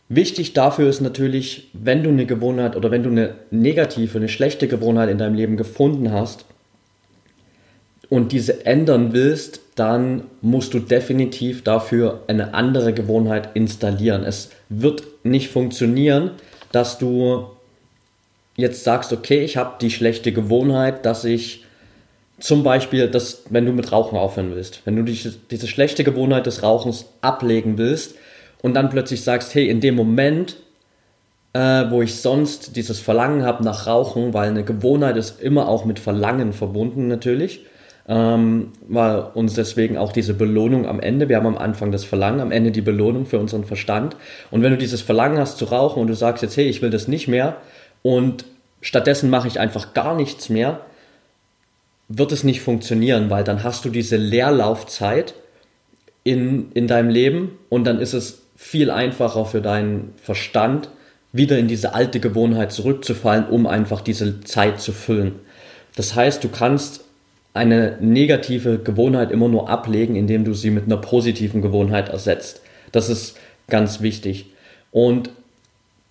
Wichtig 0.10 0.54
dafür 0.54 0.90
ist 0.90 1.02
natürlich, 1.02 1.70
wenn 1.74 2.04
du 2.04 2.10
eine 2.10 2.26
Gewohnheit 2.26 2.76
oder 2.76 2.92
wenn 2.92 3.04
du 3.04 3.10
eine 3.10 3.36
negative, 3.52 4.18
eine 4.18 4.30
schlechte 4.30 4.68
Gewohnheit 4.68 5.10
in 5.10 5.18
deinem 5.18 5.36
Leben 5.36 5.58
gefunden 5.58 6.12
hast 6.12 6.46
und 8.10 8.32
diese 8.32 8.66
ändern 8.66 9.12
willst, 9.12 9.60
dann 9.76 10.24
musst 10.42 10.74
du 10.74 10.80
definitiv 10.80 11.64
dafür 11.64 12.24
eine 12.28 12.54
andere 12.54 12.94
Gewohnheit 12.94 13.50
installieren. 13.54 14.24
Es 14.24 14.50
wird 14.70 15.04
nicht 15.24 15.50
funktionieren, 15.50 16.32
dass 16.72 16.98
du 16.98 17.48
jetzt 18.58 18.84
sagst, 18.84 19.14
okay, 19.14 19.44
ich 19.44 19.56
habe 19.56 19.76
die 19.80 19.92
schlechte 19.92 20.34
Gewohnheit, 20.34 21.06
dass 21.06 21.24
ich 21.24 21.64
zum 22.40 22.64
Beispiel, 22.64 23.08
dass, 23.08 23.44
wenn 23.50 23.66
du 23.66 23.72
mit 23.72 23.92
Rauchen 23.92 24.18
aufhören 24.18 24.54
willst, 24.54 24.82
wenn 24.86 24.96
du 24.96 25.04
diese, 25.04 25.34
diese 25.50 25.68
schlechte 25.68 26.04
Gewohnheit 26.04 26.46
des 26.46 26.62
Rauchens 26.62 27.06
ablegen 27.22 27.78
willst 27.78 28.16
und 28.62 28.74
dann 28.74 28.90
plötzlich 28.90 29.24
sagst, 29.24 29.56
hey, 29.56 29.70
in 29.70 29.80
dem 29.80 29.96
Moment, 29.96 30.58
äh, 31.54 31.86
wo 31.90 32.02
ich 32.02 32.16
sonst 32.16 32.76
dieses 32.76 33.00
Verlangen 33.00 33.44
habe 33.44 33.64
nach 33.64 33.88
Rauchen, 33.88 34.34
weil 34.34 34.50
eine 34.50 34.64
Gewohnheit 34.64 35.18
ist 35.18 35.42
immer 35.42 35.68
auch 35.68 35.86
mit 35.86 36.00
Verlangen 36.00 36.54
verbunden 36.54 37.08
natürlich, 37.08 37.66
ähm, 38.08 38.72
weil 38.88 39.20
uns 39.34 39.56
deswegen 39.56 39.98
auch 39.98 40.12
diese 40.12 40.34
Belohnung 40.34 40.88
am 40.88 41.00
Ende, 41.00 41.30
wir 41.30 41.38
haben 41.38 41.48
am 41.48 41.58
Anfang 41.58 41.92
das 41.92 42.06
Verlangen, 42.06 42.40
am 42.40 42.52
Ende 42.52 42.72
die 42.72 42.82
Belohnung 42.82 43.26
für 43.26 43.40
unseren 43.40 43.66
Verstand. 43.66 44.16
Und 44.52 44.62
wenn 44.62 44.72
du 44.72 44.78
dieses 44.78 45.02
Verlangen 45.02 45.40
hast 45.40 45.58
zu 45.58 45.66
rauchen 45.66 46.02
und 46.02 46.08
du 46.08 46.16
sagst 46.16 46.44
jetzt, 46.44 46.56
hey, 46.56 46.68
ich 46.68 46.82
will 46.82 46.92
das 46.92 47.08
nicht 47.08 47.28
mehr 47.28 47.58
und 48.02 48.46
stattdessen 48.82 49.30
mache 49.30 49.48
ich 49.48 49.60
einfach 49.60 49.94
gar 49.94 50.16
nichts 50.16 50.50
mehr, 50.50 50.82
wird 52.10 52.32
es 52.32 52.44
nicht 52.44 52.62
funktionieren, 52.62 53.30
weil 53.30 53.44
dann 53.44 53.64
hast 53.64 53.84
du 53.86 53.90
diese 53.90 54.18
Leerlaufzeit 54.18 55.34
in, 56.24 56.72
in 56.74 56.88
deinem 56.88 57.10
Leben 57.10 57.58
und 57.70 57.84
dann 57.84 58.00
ist 58.00 58.14
es 58.14 58.44
viel 58.56 58.90
einfacher 58.90 59.46
für 59.46 59.62
deinen 59.62 60.14
Verstand, 60.22 60.90
wieder 61.34 61.58
in 61.58 61.68
diese 61.68 61.94
alte 61.94 62.20
Gewohnheit 62.20 62.72
zurückzufallen, 62.72 63.48
um 63.48 63.68
einfach 63.68 64.02
diese 64.02 64.42
Zeit 64.42 64.80
zu 64.80 64.92
füllen. 64.94 65.36
Das 65.96 66.16
heißt, 66.16 66.44
du 66.44 66.50
kannst 66.50 67.04
eine 67.54 67.98
negative 68.00 68.80
Gewohnheit 68.80 69.32
immer 69.32 69.50
nur 69.50 69.70
ablegen, 69.70 70.16
indem 70.16 70.46
du 70.46 70.54
sie 70.54 70.70
mit 70.70 70.86
einer 70.86 70.98
positiven 70.98 71.62
Gewohnheit 71.62 72.10
ersetzt. 72.10 72.62
Das 72.92 73.10
ist 73.10 73.38
ganz 73.68 74.02
wichtig. 74.02 74.48
Und 74.92 75.30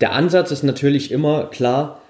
der 0.01 0.13
Ansatz 0.13 0.51
ist 0.51 0.63
natürlich 0.63 1.11
immer 1.11 1.45
klar, 1.45 2.01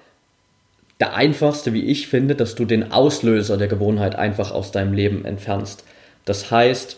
der 1.00 1.14
einfachste, 1.14 1.72
wie 1.72 1.84
ich 1.84 2.08
finde, 2.08 2.34
dass 2.34 2.54
du 2.54 2.64
den 2.64 2.90
Auslöser 2.92 3.56
der 3.56 3.68
Gewohnheit 3.68 4.16
einfach 4.16 4.50
aus 4.50 4.72
deinem 4.72 4.92
Leben 4.92 5.24
entfernst. 5.24 5.84
Das 6.24 6.50
heißt, 6.50 6.96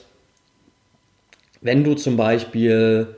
wenn 1.61 1.85
du 1.85 1.95
zum 1.95 2.17
Beispiel, 2.17 3.09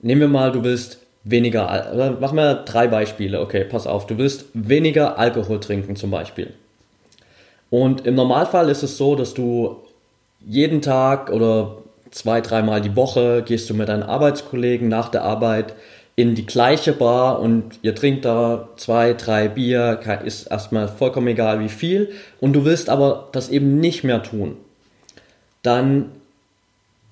nehmen 0.00 0.20
wir 0.20 0.28
mal, 0.28 0.50
du 0.50 0.64
willst 0.64 0.98
weniger, 1.24 2.16
mach 2.20 2.32
mal 2.32 2.64
drei 2.64 2.88
Beispiele, 2.88 3.40
okay, 3.40 3.64
pass 3.64 3.86
auf, 3.86 4.06
du 4.06 4.18
willst 4.18 4.46
weniger 4.54 5.18
Alkohol 5.18 5.60
trinken 5.60 5.94
zum 5.94 6.10
Beispiel. 6.10 6.52
Und 7.70 8.06
im 8.06 8.14
Normalfall 8.14 8.68
ist 8.70 8.82
es 8.82 8.96
so, 8.96 9.14
dass 9.14 9.34
du 9.34 9.76
jeden 10.40 10.82
Tag 10.82 11.30
oder 11.30 11.78
zwei, 12.10 12.40
dreimal 12.40 12.80
die 12.80 12.96
Woche 12.96 13.42
gehst 13.46 13.68
du 13.68 13.74
mit 13.74 13.88
deinen 13.88 14.02
Arbeitskollegen 14.02 14.88
nach 14.88 15.08
der 15.10 15.22
Arbeit 15.22 15.74
in 16.18 16.34
die 16.34 16.46
gleiche 16.46 16.94
Bar 16.94 17.38
und 17.38 17.78
ihr 17.82 17.94
trinkt 17.94 18.24
da 18.24 18.70
zwei, 18.74 19.12
drei 19.12 19.46
Bier, 19.46 20.00
ist 20.24 20.48
erstmal 20.48 20.88
vollkommen 20.88 21.28
egal 21.28 21.60
wie 21.60 21.68
viel, 21.68 22.10
und 22.40 22.54
du 22.54 22.64
willst 22.64 22.90
aber 22.90 23.28
das 23.30 23.50
eben 23.50 23.78
nicht 23.78 24.02
mehr 24.02 24.24
tun, 24.24 24.56
dann 25.62 26.06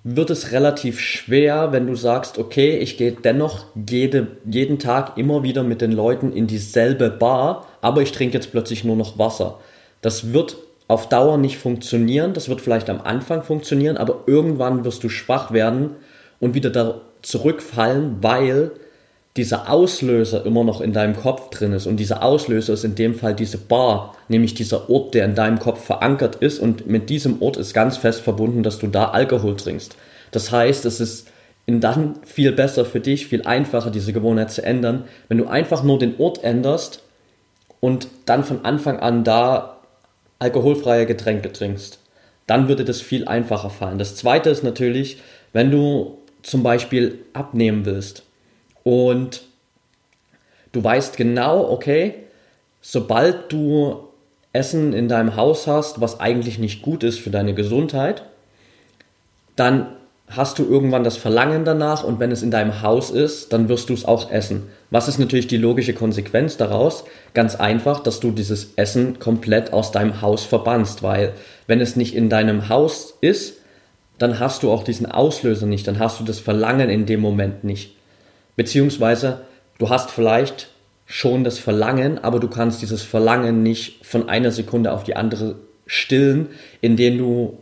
wird 0.02 0.30
es 0.30 0.50
relativ 0.50 0.98
schwer, 0.98 1.70
wenn 1.70 1.86
du 1.86 1.94
sagst, 1.94 2.36
okay, 2.36 2.78
ich 2.78 2.96
gehe 2.96 3.12
dennoch 3.12 3.66
jede, 3.88 4.26
jeden 4.44 4.80
Tag 4.80 5.16
immer 5.16 5.44
wieder 5.44 5.62
mit 5.62 5.82
den 5.82 5.92
Leuten 5.92 6.32
in 6.32 6.48
dieselbe 6.48 7.08
Bar, 7.08 7.64
aber 7.82 8.02
ich 8.02 8.10
trinke 8.10 8.34
jetzt 8.34 8.50
plötzlich 8.50 8.82
nur 8.82 8.96
noch 8.96 9.20
Wasser. 9.20 9.60
Das 10.02 10.32
wird 10.32 10.56
auf 10.88 11.08
Dauer 11.08 11.38
nicht 11.38 11.58
funktionieren, 11.58 12.34
das 12.34 12.48
wird 12.48 12.60
vielleicht 12.60 12.90
am 12.90 13.00
Anfang 13.02 13.44
funktionieren, 13.44 13.98
aber 13.98 14.25
irgendwann 14.26 14.84
wirst 14.84 15.04
du 15.04 15.08
schwach 15.08 15.52
werden 15.52 15.90
und 16.40 16.54
wieder 16.54 16.70
da 16.70 17.02
zurückfallen, 17.22 18.16
weil 18.20 18.72
dieser 19.37 19.71
Auslöser 19.71 20.47
immer 20.47 20.64
noch 20.64 20.81
in 20.81 20.93
deinem 20.93 21.14
Kopf 21.14 21.50
drin 21.50 21.73
ist. 21.73 21.87
Und 21.87 21.99
dieser 21.99 22.23
Auslöser 22.23 22.73
ist 22.73 22.85
in 22.85 22.95
dem 22.95 23.14
Fall 23.14 23.35
diese 23.35 23.59
Bar, 23.59 24.14
nämlich 24.28 24.55
dieser 24.55 24.88
Ort, 24.88 25.14
der 25.14 25.26
in 25.26 25.35
deinem 25.35 25.59
Kopf 25.59 25.85
verankert 25.85 26.37
ist. 26.37 26.59
Und 26.59 26.87
mit 26.87 27.11
diesem 27.11 27.43
Ort 27.43 27.57
ist 27.57 27.75
ganz 27.75 27.97
fest 27.97 28.23
verbunden, 28.23 28.62
dass 28.62 28.78
du 28.78 28.87
da 28.87 29.11
Alkohol 29.11 29.57
trinkst. 29.57 29.97
Das 30.31 30.50
heißt, 30.50 30.85
es 30.87 31.00
ist 31.00 31.28
dann 31.66 32.14
viel 32.25 32.52
besser 32.52 32.85
für 32.85 33.00
dich, 33.00 33.26
viel 33.26 33.43
einfacher, 33.43 33.90
diese 33.90 34.12
Gewohnheit 34.12 34.50
zu 34.50 34.62
ändern, 34.62 35.05
wenn 35.28 35.38
du 35.38 35.47
einfach 35.47 35.83
nur 35.83 35.99
den 35.99 36.14
Ort 36.19 36.43
änderst 36.45 37.02
und 37.81 38.09
dann 38.25 38.45
von 38.45 38.64
Anfang 38.64 39.00
an 39.00 39.25
da 39.25 39.78
alkoholfreie 40.38 41.07
Getränke 41.07 41.52
trinkst. 41.52 41.99
Dann 42.47 42.69
würde 42.69 42.85
das 42.85 43.00
viel 43.00 43.26
einfacher 43.26 43.71
fallen. 43.71 43.99
Das 43.99 44.14
zweite 44.14 44.50
ist 44.50 44.62
natürlich, 44.62 45.19
wenn 45.52 45.71
du 45.71 46.19
zum 46.43 46.62
Beispiel 46.62 47.19
abnehmen 47.33 47.85
willst 47.85 48.25
und 48.87 49.43
du 50.71 50.85
weißt 50.85 51.16
genau, 51.16 51.69
okay, 51.69 52.14
sobald 52.81 53.50
du 53.50 53.97
Essen 54.52 54.93
in 54.93 55.09
deinem 55.09 55.35
Haus 55.35 55.66
hast, 55.66 56.00
was 56.00 56.21
eigentlich 56.21 56.61
nicht 56.61 56.83
gut 56.83 57.02
ist 57.02 57.19
für 57.19 57.31
deine 57.31 57.52
Gesundheit, 57.52 58.23
dann 59.57 59.88
hast 60.28 60.61
du 60.61 60.64
irgendwann 60.64 61.02
das 61.02 61.16
Verlangen 61.16 61.64
danach 61.64 62.05
und 62.05 62.21
wenn 62.21 62.31
es 62.31 62.45
in 62.45 62.52
deinem 62.52 62.81
Haus 62.81 63.11
ist, 63.11 63.52
dann 63.52 63.69
wirst 63.69 63.88
du 63.88 63.95
es 63.95 64.05
auch 64.05 64.31
essen. 64.31 64.69
Was 64.93 65.09
ist 65.09 65.19
natürlich 65.19 65.49
die 65.49 65.57
logische 65.57 65.93
Konsequenz 65.93 66.57
daraus? 66.57 67.02
Ganz 67.35 67.57
einfach, 67.57 67.99
dass 67.99 68.21
du 68.21 68.31
dieses 68.31 68.75
Essen 68.76 69.19
komplett 69.19 69.73
aus 69.73 69.90
deinem 69.90 70.23
Haus 70.23 70.45
verbannst, 70.45 71.02
weil 71.02 71.33
wenn 71.66 71.81
es 71.81 71.97
nicht 71.97 72.14
in 72.14 72.31
deinem 72.31 72.69
Haus 72.69 73.14
ist, 73.21 73.55
dann 74.19 74.38
hast 74.38 74.62
du 74.62 74.71
auch 74.71 74.85
diesen 74.85 75.07
Auslöser 75.07 75.66
nicht, 75.66 75.88
dann 75.88 75.99
hast 75.99 76.21
du 76.21 76.25
das 76.25 76.38
Verlangen 76.38 76.88
in 76.88 77.05
dem 77.05 77.19
Moment 77.19 77.64
nicht. 77.64 77.95
Beziehungsweise 78.56 79.42
du 79.78 79.88
hast 79.90 80.10
vielleicht 80.10 80.68
schon 81.06 81.44
das 81.44 81.58
Verlangen, 81.58 82.18
aber 82.18 82.40
du 82.40 82.48
kannst 82.48 82.82
dieses 82.82 83.02
Verlangen 83.02 83.62
nicht 83.62 84.04
von 84.04 84.28
einer 84.28 84.50
Sekunde 84.50 84.92
auf 84.92 85.04
die 85.04 85.14
andere 85.14 85.56
stillen, 85.86 86.48
indem 86.80 87.18
du 87.18 87.58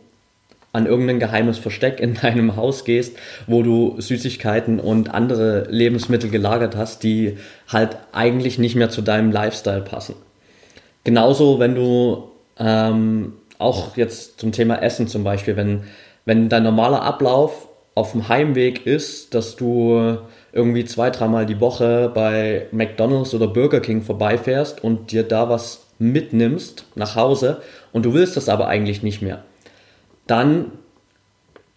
an 0.73 0.87
irgendein 0.87 1.21
geheimes 1.21 1.59
Versteck 1.59 2.01
in 2.01 2.15
deinem 2.23 2.57
Haus 2.57 2.85
gehst, 2.85 3.17
wo 3.47 3.63
du 3.63 3.95
Süßigkeiten 3.99 4.81
und 4.81 5.15
andere 5.15 5.67
Lebensmittel 5.71 6.31
gelagert 6.31 6.77
hast, 6.77 7.03
die 7.03 7.39
halt 7.69 7.97
eigentlich 8.13 8.59
nicht 8.59 8.75
mehr 8.75 8.91
zu 8.91 9.03
deinem 9.03 9.31
Lifestyle 9.31 9.83
passen. 9.83 10.17
Genauso, 11.05 11.59
wenn 11.59 11.75
du 11.75 12.31
ähm, 12.59 13.35
auch 13.59 13.97
jetzt 13.97 14.41
zum 14.41 14.53
Thema 14.53 14.83
Essen 14.83 15.07
zum 15.07 15.23
Beispiel, 15.23 15.57
wenn, 15.57 15.85
wenn 16.25 16.49
dein 16.49 16.63
normaler 16.63 17.03
Ablauf 17.03 17.69
auf 17.95 18.13
dem 18.13 18.29
Heimweg 18.29 18.87
ist, 18.87 19.35
dass 19.35 19.55
du 19.55 20.19
irgendwie 20.55 20.85
zwei, 20.85 21.11
dreimal 21.11 21.47
die 21.47 21.61
Woche 21.61 22.11
bei 22.15 22.69
McDonald's 22.71 23.35
oder 23.35 23.49
Burger 23.49 23.81
King 23.81 24.03
vorbeifährst 24.03 24.83
und 24.83 25.11
dir 25.11 25.25
da 25.25 25.49
was 25.49 25.87
mitnimmst 25.99 26.87
nach 26.95 27.17
Hause 27.17 27.61
und 27.93 28.05
du 28.05 28.15
willst 28.15 28.37
das 28.37 28.49
aber 28.49 28.69
eigentlich 28.69 29.03
nicht 29.03 29.21
mehr, 29.21 29.43
dann 30.27 30.73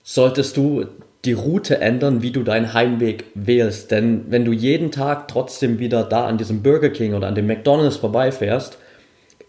solltest 0.03 0.57
du 0.57 0.85
die 1.25 1.33
Route 1.33 1.81
ändern, 1.81 2.21
wie 2.21 2.31
du 2.31 2.43
deinen 2.43 2.73
Heimweg 2.73 3.25
wählst. 3.33 3.91
Denn 3.91 4.25
wenn 4.29 4.45
du 4.45 4.53
jeden 4.53 4.91
Tag 4.91 5.27
trotzdem 5.27 5.79
wieder 5.79 6.03
da 6.03 6.25
an 6.25 6.37
diesem 6.37 6.61
Burger 6.61 6.89
King 6.89 7.15
oder 7.15 7.27
an 7.27 7.35
dem 7.35 7.47
McDonald's 7.47 7.97
vorbeifährst, 7.97 8.77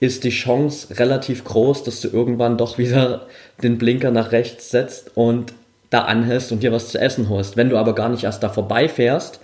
ist 0.01 0.25
die 0.25 0.31
Chance 0.31 0.99
relativ 0.99 1.45
groß, 1.45 1.85
dass 1.85 2.01
du 2.01 2.09
irgendwann 2.09 2.57
doch 2.57 2.79
wieder 2.79 3.27
den 3.63 3.79
Blinker 3.79 4.11
nach 4.11 4.33
rechts 4.33 4.71
setzt 4.71 5.17
und 5.17 5.53
da 5.91 6.03
anhältst 6.03 6.53
und 6.53 6.63
dir 6.63 6.73
was 6.73 6.89
zu 6.89 7.01
essen 7.01 7.29
holst. 7.29 7.57
Wenn 7.57 7.71
du 7.71 7.79
aber 7.79 7.95
gar 7.95 8.09
nicht 8.09 8.25
erst 8.25 8.43
da 8.43 8.49
vorbeifährst, 8.49 9.41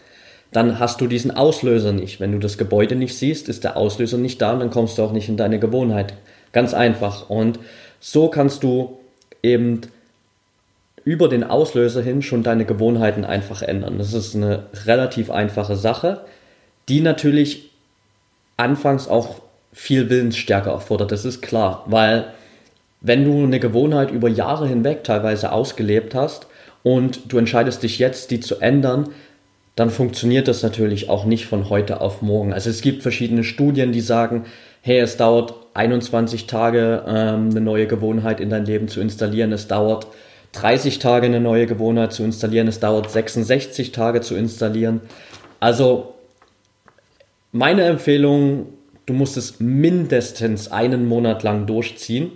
dann 0.52 0.78
hast 0.78 1.00
du 1.00 1.06
diesen 1.06 1.30
Auslöser 1.30 1.92
nicht. 1.92 2.20
Wenn 2.20 2.32
du 2.32 2.38
das 2.38 2.58
Gebäude 2.58 2.96
nicht 2.96 3.16
siehst, 3.16 3.48
ist 3.48 3.64
der 3.64 3.76
Auslöser 3.76 4.18
nicht 4.18 4.40
da 4.40 4.52
und 4.52 4.60
dann 4.60 4.70
kommst 4.70 4.98
du 4.98 5.02
auch 5.02 5.12
nicht 5.12 5.28
in 5.28 5.36
deine 5.36 5.58
Gewohnheit. 5.58 6.14
Ganz 6.52 6.74
einfach. 6.74 7.28
Und 7.28 7.58
so 7.98 8.28
kannst 8.28 8.62
du 8.62 8.98
eben 9.42 9.80
über 11.04 11.28
den 11.28 11.44
Auslöser 11.44 12.02
hin 12.02 12.22
schon 12.22 12.42
deine 12.42 12.64
Gewohnheiten 12.64 13.24
einfach 13.24 13.62
ändern. 13.62 13.98
Das 13.98 14.12
ist 14.12 14.34
eine 14.34 14.66
relativ 14.86 15.30
einfache 15.30 15.76
Sache, 15.76 16.20
die 16.88 17.00
natürlich 17.00 17.70
anfangs 18.56 19.08
auch 19.08 19.40
viel 19.72 20.08
Willensstärke 20.08 20.70
erfordert. 20.70 21.12
Das 21.12 21.24
ist 21.24 21.42
klar, 21.42 21.84
weil 21.86 22.26
wenn 23.04 23.24
du 23.24 23.44
eine 23.44 23.60
Gewohnheit 23.60 24.10
über 24.10 24.28
Jahre 24.28 24.66
hinweg 24.66 25.04
teilweise 25.04 25.52
ausgelebt 25.52 26.14
hast 26.14 26.46
und 26.82 27.30
du 27.30 27.36
entscheidest 27.36 27.82
dich 27.82 27.98
jetzt, 27.98 28.30
die 28.30 28.40
zu 28.40 28.60
ändern, 28.60 29.10
dann 29.76 29.90
funktioniert 29.90 30.48
das 30.48 30.62
natürlich 30.62 31.10
auch 31.10 31.26
nicht 31.26 31.44
von 31.44 31.68
heute 31.68 32.00
auf 32.00 32.22
morgen. 32.22 32.54
Also 32.54 32.70
es 32.70 32.80
gibt 32.80 33.02
verschiedene 33.02 33.44
Studien, 33.44 33.92
die 33.92 34.00
sagen, 34.00 34.44
hey, 34.80 35.00
es 35.00 35.18
dauert 35.18 35.54
21 35.74 36.46
Tage, 36.46 37.02
ähm, 37.06 37.50
eine 37.50 37.60
neue 37.60 37.86
Gewohnheit 37.86 38.40
in 38.40 38.48
dein 38.48 38.64
Leben 38.64 38.88
zu 38.88 39.02
installieren. 39.02 39.52
Es 39.52 39.68
dauert 39.68 40.06
30 40.52 40.98
Tage, 40.98 41.26
eine 41.26 41.40
neue 41.40 41.66
Gewohnheit 41.66 42.14
zu 42.14 42.22
installieren. 42.22 42.68
Es 42.68 42.80
dauert 42.80 43.10
66 43.10 43.92
Tage 43.92 44.22
zu 44.22 44.34
installieren. 44.34 45.02
Also 45.60 46.14
meine 47.52 47.82
Empfehlung, 47.82 48.68
du 49.04 49.12
musst 49.12 49.36
es 49.36 49.60
mindestens 49.60 50.72
einen 50.72 51.06
Monat 51.06 51.42
lang 51.42 51.66
durchziehen. 51.66 52.30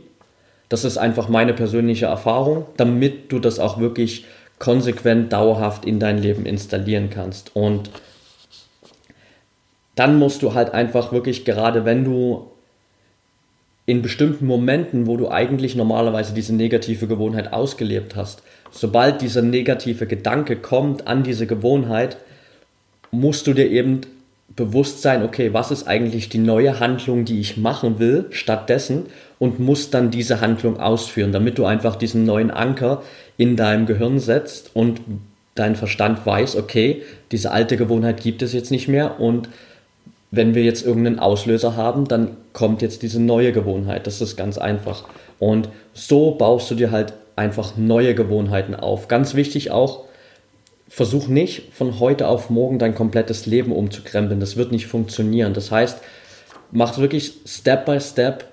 Das 0.68 0.84
ist 0.84 0.98
einfach 0.98 1.28
meine 1.28 1.54
persönliche 1.54 2.06
Erfahrung, 2.06 2.66
damit 2.76 3.32
du 3.32 3.38
das 3.38 3.58
auch 3.58 3.78
wirklich 3.78 4.24
konsequent, 4.58 5.32
dauerhaft 5.32 5.84
in 5.84 5.98
dein 5.98 6.18
Leben 6.18 6.44
installieren 6.44 7.10
kannst. 7.10 7.54
Und 7.54 7.90
dann 9.94 10.18
musst 10.18 10.42
du 10.42 10.54
halt 10.54 10.74
einfach 10.74 11.12
wirklich, 11.12 11.44
gerade 11.44 11.84
wenn 11.84 12.04
du 12.04 12.50
in 13.86 14.02
bestimmten 14.02 14.46
Momenten, 14.46 15.06
wo 15.06 15.16
du 15.16 15.30
eigentlich 15.30 15.74
normalerweise 15.74 16.34
diese 16.34 16.54
negative 16.54 17.06
Gewohnheit 17.06 17.52
ausgelebt 17.52 18.16
hast, 18.16 18.42
sobald 18.70 19.22
dieser 19.22 19.40
negative 19.40 20.06
Gedanke 20.06 20.56
kommt 20.56 21.06
an 21.06 21.22
diese 21.22 21.46
Gewohnheit, 21.46 22.18
musst 23.10 23.46
du 23.46 23.54
dir 23.54 23.70
eben 23.70 24.02
bewusst 24.54 25.02
sein, 25.02 25.22
okay, 25.22 25.52
was 25.54 25.70
ist 25.70 25.88
eigentlich 25.88 26.28
die 26.28 26.38
neue 26.38 26.80
Handlung, 26.80 27.24
die 27.24 27.40
ich 27.40 27.56
machen 27.56 27.98
will, 27.98 28.26
stattdessen 28.30 29.06
und 29.38 29.60
musst 29.60 29.94
dann 29.94 30.10
diese 30.10 30.40
Handlung 30.40 30.80
ausführen, 30.80 31.32
damit 31.32 31.58
du 31.58 31.64
einfach 31.64 31.96
diesen 31.96 32.24
neuen 32.24 32.50
Anker 32.50 33.02
in 33.36 33.56
deinem 33.56 33.86
Gehirn 33.86 34.18
setzt 34.18 34.70
und 34.74 35.00
dein 35.54 35.76
Verstand 35.76 36.24
weiß, 36.24 36.56
okay, 36.56 37.02
diese 37.32 37.50
alte 37.50 37.76
Gewohnheit 37.76 38.20
gibt 38.20 38.42
es 38.42 38.52
jetzt 38.52 38.70
nicht 38.70 38.88
mehr 38.88 39.20
und 39.20 39.48
wenn 40.30 40.54
wir 40.54 40.62
jetzt 40.62 40.84
irgendeinen 40.84 41.18
Auslöser 41.18 41.76
haben, 41.76 42.06
dann 42.06 42.36
kommt 42.52 42.82
jetzt 42.82 43.02
diese 43.02 43.20
neue 43.20 43.52
Gewohnheit. 43.52 44.06
Das 44.06 44.20
ist 44.20 44.36
ganz 44.36 44.58
einfach. 44.58 45.04
Und 45.38 45.70
so 45.94 46.32
baust 46.32 46.70
du 46.70 46.74
dir 46.74 46.90
halt 46.90 47.14
einfach 47.34 47.76
neue 47.76 48.14
Gewohnheiten 48.14 48.74
auf. 48.74 49.08
Ganz 49.08 49.34
wichtig 49.34 49.70
auch, 49.70 50.04
versuch 50.88 51.28
nicht 51.28 51.72
von 51.72 51.98
heute 51.98 52.28
auf 52.28 52.50
morgen 52.50 52.78
dein 52.78 52.94
komplettes 52.94 53.46
Leben 53.46 53.72
umzukrempeln. 53.72 54.40
Das 54.40 54.56
wird 54.56 54.72
nicht 54.72 54.86
funktionieren. 54.86 55.54
Das 55.54 55.70
heißt, 55.70 55.98
mach 56.72 56.98
wirklich 56.98 57.34
Step 57.46 57.86
by 57.86 58.00
Step 58.00 58.44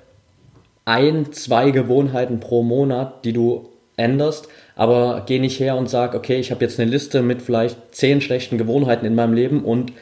ein, 0.86 1.32
zwei 1.34 1.72
Gewohnheiten 1.72 2.40
pro 2.40 2.64
Monat, 2.64 3.26
die 3.26 3.34
du 3.34 3.70
änderst, 3.98 4.48
aber 4.76 5.24
geh 5.26 5.40
nicht 5.40 5.60
her 5.60 5.76
und 5.76 5.90
sag, 5.90 6.14
okay, 6.14 6.38
ich 6.38 6.52
habe 6.52 6.64
jetzt 6.64 6.80
eine 6.80 6.90
Liste 6.90 7.22
mit 7.22 7.42
vielleicht 7.42 7.78
zehn 7.92 8.22
schlechten 8.22 8.58
Gewohnheiten 8.58 9.06
in 9.06 9.16
meinem 9.16 9.34
Leben 9.34 9.64
und 9.64 9.94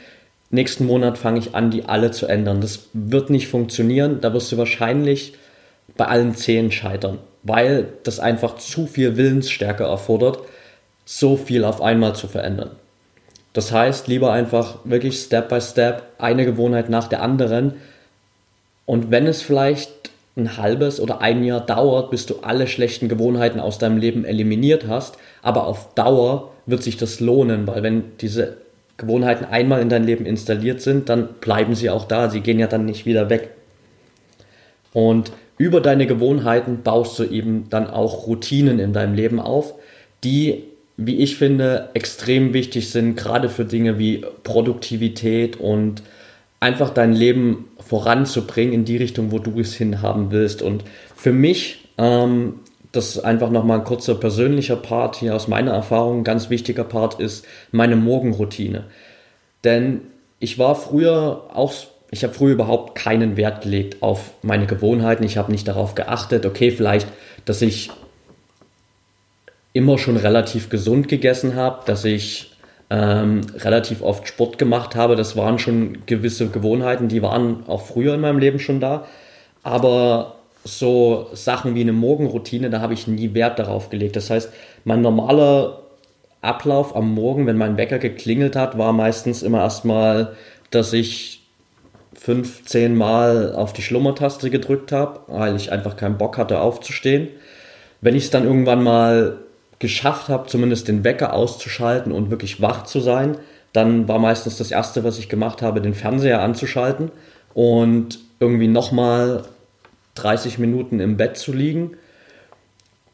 nächsten 0.50 0.86
Monat 0.86 1.18
fange 1.18 1.40
ich 1.40 1.56
an, 1.56 1.72
die 1.72 1.86
alle 1.86 2.12
zu 2.12 2.28
ändern. 2.28 2.60
Das 2.60 2.90
wird 2.94 3.30
nicht 3.30 3.48
funktionieren, 3.48 4.20
da 4.22 4.34
wirst 4.34 4.52
du 4.52 4.58
wahrscheinlich 4.58 5.34
bei 5.96 6.06
allen 6.06 6.36
zehn 6.36 6.72
scheitern, 6.72 7.20
weil 7.44 7.88
das 8.04 8.20
einfach 8.20 8.56
zu 8.58 8.88
viel 8.88 9.16
Willensstärke 9.16 9.84
erfordert, 9.84 10.40
so 11.06 11.38
viel 11.38 11.64
auf 11.64 11.82
einmal 11.82 12.16
zu 12.16 12.28
verändern. 12.28 12.72
Das 13.54 13.72
heißt, 13.72 14.08
lieber 14.08 14.32
einfach 14.32 14.80
wirklich 14.84 15.20
Step 15.20 15.50
by 15.50 15.62
Step 15.62 16.04
eine 16.18 16.46
Gewohnheit 16.46 16.90
nach 16.90 17.08
der 17.08 17.22
anderen. 17.22 17.76
Und 18.86 19.12
wenn 19.12 19.28
es 19.28 19.44
vielleicht 19.44 20.03
ein 20.36 20.58
halbes 20.58 21.00
oder 21.00 21.22
ein 21.22 21.44
Jahr 21.44 21.62
dauert, 21.62 22.10
bis 22.10 22.26
du 22.26 22.38
alle 22.42 22.68
schlechten 22.68 23.08
Gewohnheiten 23.08 23.60
aus 23.60 23.78
deinem 23.78 23.98
Leben 23.98 24.26
eliminiert 24.26 24.88
hast, 24.88 25.18
aber 25.42 25.68
auf 25.68 25.94
Dauer 25.94 26.52
wird 26.66 26.82
sich 26.82 26.98
das 26.98 27.20
lohnen, 27.20 27.68
weil 27.68 27.84
wenn 27.84 28.04
diese 28.20 28.58
Gewohnheiten 28.98 29.46
einmal 29.46 29.82
in 29.82 29.90
dein 29.90 30.04
Leben 30.04 30.26
installiert 30.26 30.82
sind, 30.82 31.10
dann 31.10 31.30
bleiben 31.40 31.76
sie 31.76 31.90
auch 31.90 32.06
da, 32.06 32.30
sie 32.30 32.42
gehen 32.42 32.60
ja 32.60 32.68
dann 32.68 32.86
nicht 32.86 33.06
wieder 33.06 33.30
weg. 33.30 33.50
Und 34.94 35.32
über 35.58 35.82
deine 35.82 36.08
Gewohnheiten 36.08 36.82
baust 36.84 37.18
du 37.20 37.24
eben 37.24 37.70
dann 37.70 37.88
auch 37.88 38.28
Routinen 38.28 38.80
in 38.80 38.94
deinem 38.94 39.14
Leben 39.14 39.40
auf, 39.40 39.76
die 40.24 40.64
wie 40.98 41.18
ich 41.18 41.38
finde, 41.38 41.90
extrem 41.94 42.54
wichtig 42.54 42.92
sind, 42.92 43.16
gerade 43.18 43.50
für 43.50 43.66
Dinge 43.66 43.98
wie 43.98 44.24
Produktivität 44.44 45.60
und 45.60 46.04
einfach 46.64 46.92
dein 46.92 47.12
Leben 47.12 47.66
voranzubringen 47.78 48.74
in 48.74 48.86
die 48.86 48.96
Richtung, 48.96 49.32
wo 49.32 49.38
du 49.38 49.60
es 49.60 49.76
hinhaben 49.76 50.32
willst. 50.32 50.62
Und 50.62 50.86
für 51.14 51.34
mich, 51.34 51.90
ähm, 51.98 52.62
das 52.94 53.10
ist 53.10 53.20
einfach 53.26 53.50
nochmal 53.50 53.80
ein 53.80 53.84
kurzer 53.84 54.16
persönlicher 54.16 54.78
Part 54.78 55.18
hier 55.18 55.36
aus 55.36 55.50
meiner 55.50 55.72
Erfahrung, 55.72 56.20
ein 56.20 56.24
ganz 56.24 56.50
wichtiger 56.50 56.86
Part 56.86 57.20
ist 57.20 57.46
meine 57.72 57.98
Morgenroutine. 57.98 58.86
Denn 59.66 60.02
ich 60.40 60.58
war 60.58 60.76
früher 60.76 61.50
auch, 61.54 61.74
ich 62.12 62.24
habe 62.24 62.34
früher 62.34 62.54
überhaupt 62.54 62.96
keinen 62.96 63.36
Wert 63.36 63.64
gelegt 63.64 64.02
auf 64.02 64.32
meine 64.42 64.66
Gewohnheiten. 64.66 65.24
Ich 65.24 65.38
habe 65.38 65.52
nicht 65.52 65.68
darauf 65.68 65.96
geachtet, 65.96 66.46
okay, 66.46 66.72
vielleicht, 66.72 67.08
dass 67.44 67.62
ich 67.62 67.90
immer 69.74 69.98
schon 69.98 70.16
relativ 70.16 70.70
gesund 70.70 71.10
gegessen 71.10 71.56
habe, 71.56 71.84
dass 71.86 72.06
ich 72.06 72.53
ähm, 72.90 73.42
relativ 73.56 74.02
oft 74.02 74.28
Sport 74.28 74.58
gemacht 74.58 74.96
habe. 74.96 75.16
Das 75.16 75.36
waren 75.36 75.60
schon 75.60 76.06
gewisse 76.06 76.50
Gewohnheiten, 76.50 77.08
die 77.08 77.22
waren 77.22 77.64
auch 77.68 77.82
früher 77.82 78.14
in 78.14 78.22
meinem 78.22 78.40
Leben 78.40 78.60
schon 78.60 78.80
da. 78.80 79.06
Aber 79.64 80.36
so 80.64 81.28
Sachen 81.34 81.76
wie 81.76 81.82
eine 81.82 81.94
Morgenroutine, 81.94 82.70
da 82.70 82.80
habe 82.82 82.94
ich 82.94 83.08
nie 83.08 83.34
Wert 83.34 83.60
darauf 83.60 83.90
gelegt. 83.90 84.16
Das 84.16 84.30
heißt, 84.30 84.52
mein 84.86 85.02
normaler 85.02 85.80
Ablauf 86.42 86.96
am 86.96 87.14
Morgen, 87.14 87.48
wenn 87.48 87.58
mein 87.58 87.78
Wecker 87.78 88.00
geklingelt 88.00 88.56
hat, 88.56 88.78
war 88.78 88.94
meistens 88.94 89.44
immer 89.44 89.60
erstmal, 89.60 90.36
dass 90.72 90.94
ich 90.94 91.42
fünf, 92.14 92.66
zehn 92.66 92.96
Mal 92.96 93.54
auf 93.56 93.74
die 93.74 93.82
Schlummertaste 93.82 94.50
gedrückt 94.50 94.92
habe, 94.92 95.22
weil 95.28 95.56
ich 95.56 95.72
einfach 95.72 95.98
keinen 95.98 96.18
Bock 96.18 96.38
hatte 96.38 96.60
aufzustehen. 96.60 97.30
Wenn 98.02 98.16
ich 98.16 98.26
es 98.26 98.30
dann 98.30 98.46
irgendwann 98.46 98.84
mal 98.84 99.40
geschafft 99.84 100.30
habe, 100.30 100.48
zumindest 100.48 100.88
den 100.88 101.04
Wecker 101.04 101.34
auszuschalten 101.34 102.12
und 102.12 102.32
wirklich 102.32 102.62
wach 102.62 102.86
zu 102.86 103.02
sein, 103.02 103.38
dann 103.74 104.08
war 104.08 104.18
meistens 104.18 104.58
das 104.58 104.72
Erste, 104.72 105.04
was 105.04 105.20
ich 105.20 105.30
gemacht 105.30 105.62
habe, 105.62 105.82
den 105.82 105.94
Fernseher 105.94 106.42
anzuschalten 106.42 107.12
und 107.54 108.18
irgendwie 108.40 108.68
nochmal 108.68 109.44
30 110.16 110.58
Minuten 110.58 111.00
im 111.00 111.18
Bett 111.18 111.38
zu 111.38 111.52
liegen 111.52 111.98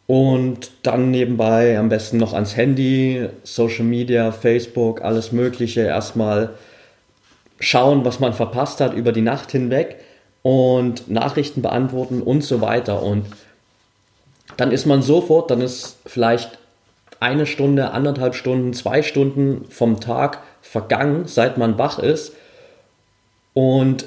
und 0.06 0.72
dann 0.84 1.10
nebenbei 1.10 1.78
am 1.78 1.90
besten 1.90 2.18
noch 2.18 2.34
ans 2.34 2.56
Handy, 2.56 3.28
Social 3.44 3.86
Media, 3.86 4.32
Facebook, 4.32 5.02
alles 5.02 5.32
Mögliche 5.32 5.82
erstmal 5.82 6.52
schauen, 7.60 8.06
was 8.06 8.20
man 8.20 8.34
verpasst 8.34 8.80
hat 8.80 8.94
über 8.94 9.12
die 9.12 9.22
Nacht 9.22 9.52
hinweg 9.52 9.98
und 10.44 11.10
Nachrichten 11.10 11.62
beantworten 11.62 12.22
und 12.22 12.44
so 12.44 12.62
weiter. 12.62 13.02
Und 13.02 13.26
dann 14.60 14.74
ist 14.74 14.86
man 14.86 15.02
sofort, 15.02 15.52
dann 15.52 15.62
ist 15.62 15.95
vielleicht 16.06 16.60
eine 17.22 17.45
Stunde, 17.45 17.91
anderthalb 17.91 18.36
Stunden, 18.36 18.74
zwei 18.74 19.04
Stunden 19.04 19.63
vom 19.69 20.02
Tag 20.02 20.39
vergangen, 20.62 21.24
seit 21.28 21.58
man 21.58 21.78
wach 21.78 21.98
ist. 21.98 22.34
Und 23.54 24.06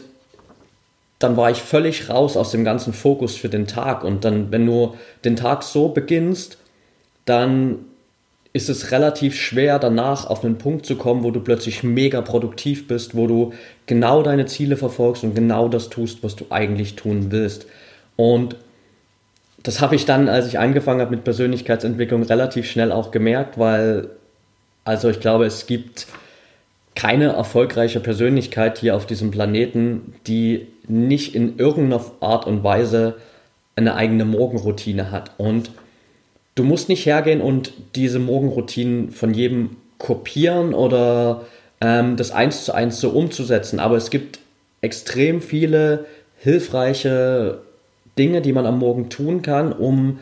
dann 1.18 1.38
war 1.38 1.50
ich 1.50 1.62
völlig 1.62 2.10
raus 2.10 2.36
aus 2.36 2.50
dem 2.50 2.64
ganzen 2.64 2.92
Fokus 2.92 3.34
für 3.34 3.48
den 3.48 3.66
Tag. 3.66 4.04
Und 4.04 4.26
dann, 4.26 4.52
wenn 4.52 4.66
du 4.66 4.94
den 5.24 5.36
Tag 5.36 5.62
so 5.62 5.88
beginnst, 5.88 6.58
dann 7.24 7.86
ist 8.52 8.68
es 8.68 8.90
relativ 8.90 9.34
schwer 9.34 9.78
danach 9.78 10.26
auf 10.26 10.44
einen 10.44 10.58
Punkt 10.58 10.84
zu 10.84 10.96
kommen, 10.96 11.24
wo 11.24 11.30
du 11.30 11.40
plötzlich 11.40 11.82
mega 11.82 12.20
produktiv 12.20 12.86
bist, 12.88 13.16
wo 13.16 13.26
du 13.26 13.54
genau 13.86 14.22
deine 14.22 14.44
Ziele 14.44 14.76
verfolgst 14.76 15.24
und 15.24 15.34
genau 15.34 15.68
das 15.68 15.88
tust, 15.88 16.22
was 16.22 16.36
du 16.36 16.44
eigentlich 16.50 16.94
tun 16.94 17.28
willst. 17.30 17.66
Und 18.16 18.56
das 19.62 19.80
habe 19.80 19.94
ich 19.94 20.04
dann, 20.04 20.28
als 20.28 20.46
ich 20.46 20.58
angefangen 20.58 21.00
habe 21.00 21.10
mit 21.10 21.24
Persönlichkeitsentwicklung, 21.24 22.22
relativ 22.22 22.68
schnell 22.70 22.92
auch 22.92 23.10
gemerkt, 23.10 23.58
weil, 23.58 24.08
also 24.84 25.08
ich 25.08 25.20
glaube, 25.20 25.46
es 25.46 25.66
gibt 25.66 26.06
keine 26.94 27.32
erfolgreiche 27.32 28.00
Persönlichkeit 28.00 28.78
hier 28.78 28.96
auf 28.96 29.06
diesem 29.06 29.30
Planeten, 29.30 30.14
die 30.26 30.68
nicht 30.88 31.34
in 31.34 31.58
irgendeiner 31.58 32.04
Art 32.20 32.46
und 32.46 32.64
Weise 32.64 33.14
eine 33.76 33.94
eigene 33.94 34.24
Morgenroutine 34.24 35.10
hat. 35.10 35.30
Und 35.38 35.70
du 36.54 36.64
musst 36.64 36.88
nicht 36.88 37.06
hergehen 37.06 37.40
und 37.40 37.72
diese 37.94 38.18
Morgenroutinen 38.18 39.10
von 39.10 39.32
jedem 39.32 39.76
kopieren 39.98 40.74
oder 40.74 41.42
ähm, 41.80 42.16
das 42.16 42.32
eins 42.32 42.64
zu 42.64 42.74
eins 42.74 43.00
so 43.00 43.10
umzusetzen. 43.10 43.80
Aber 43.80 43.96
es 43.96 44.10
gibt 44.10 44.40
extrem 44.82 45.40
viele 45.40 46.06
hilfreiche 46.38 47.60
Dinge, 48.18 48.42
die 48.42 48.52
man 48.52 48.66
am 48.66 48.78
Morgen 48.78 49.08
tun 49.08 49.42
kann, 49.42 49.72
um 49.72 50.18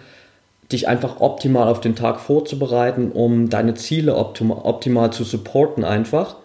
dich 0.70 0.86
einfach 0.86 1.20
optimal 1.20 1.68
auf 1.68 1.80
den 1.80 1.96
Tag 1.96 2.20
vorzubereiten, 2.20 3.10
um 3.12 3.50
deine 3.50 3.74
Ziele 3.74 4.16
optimal, 4.16 5.12
zu 5.12 5.24
supporten 5.24 5.84
einfach. 5.84 6.36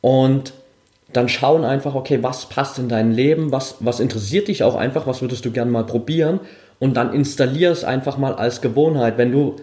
Und 0.00 0.52
dann 1.12 1.28
schauen 1.28 1.64
einfach, 1.64 1.94
okay, 1.94 2.22
was 2.22 2.46
passt 2.46 2.78
in 2.78 2.88
dein 2.88 3.12
Leben, 3.12 3.50
was, 3.50 3.76
was 3.80 3.98
interessiert 3.98 4.48
dich 4.48 4.62
auch 4.62 4.76
einfach, 4.76 5.06
was 5.06 5.20
würdest 5.20 5.44
du 5.44 5.50
gerne 5.50 5.70
mal 5.70 5.84
probieren 5.84 6.40
und 6.78 6.96
dann 6.96 7.12
installier 7.12 7.72
es 7.72 7.82
einfach 7.82 8.16
mal 8.16 8.34
als 8.34 8.60
Gewohnheit. 8.60 9.18
Wenn 9.18 9.32
du 9.32 9.56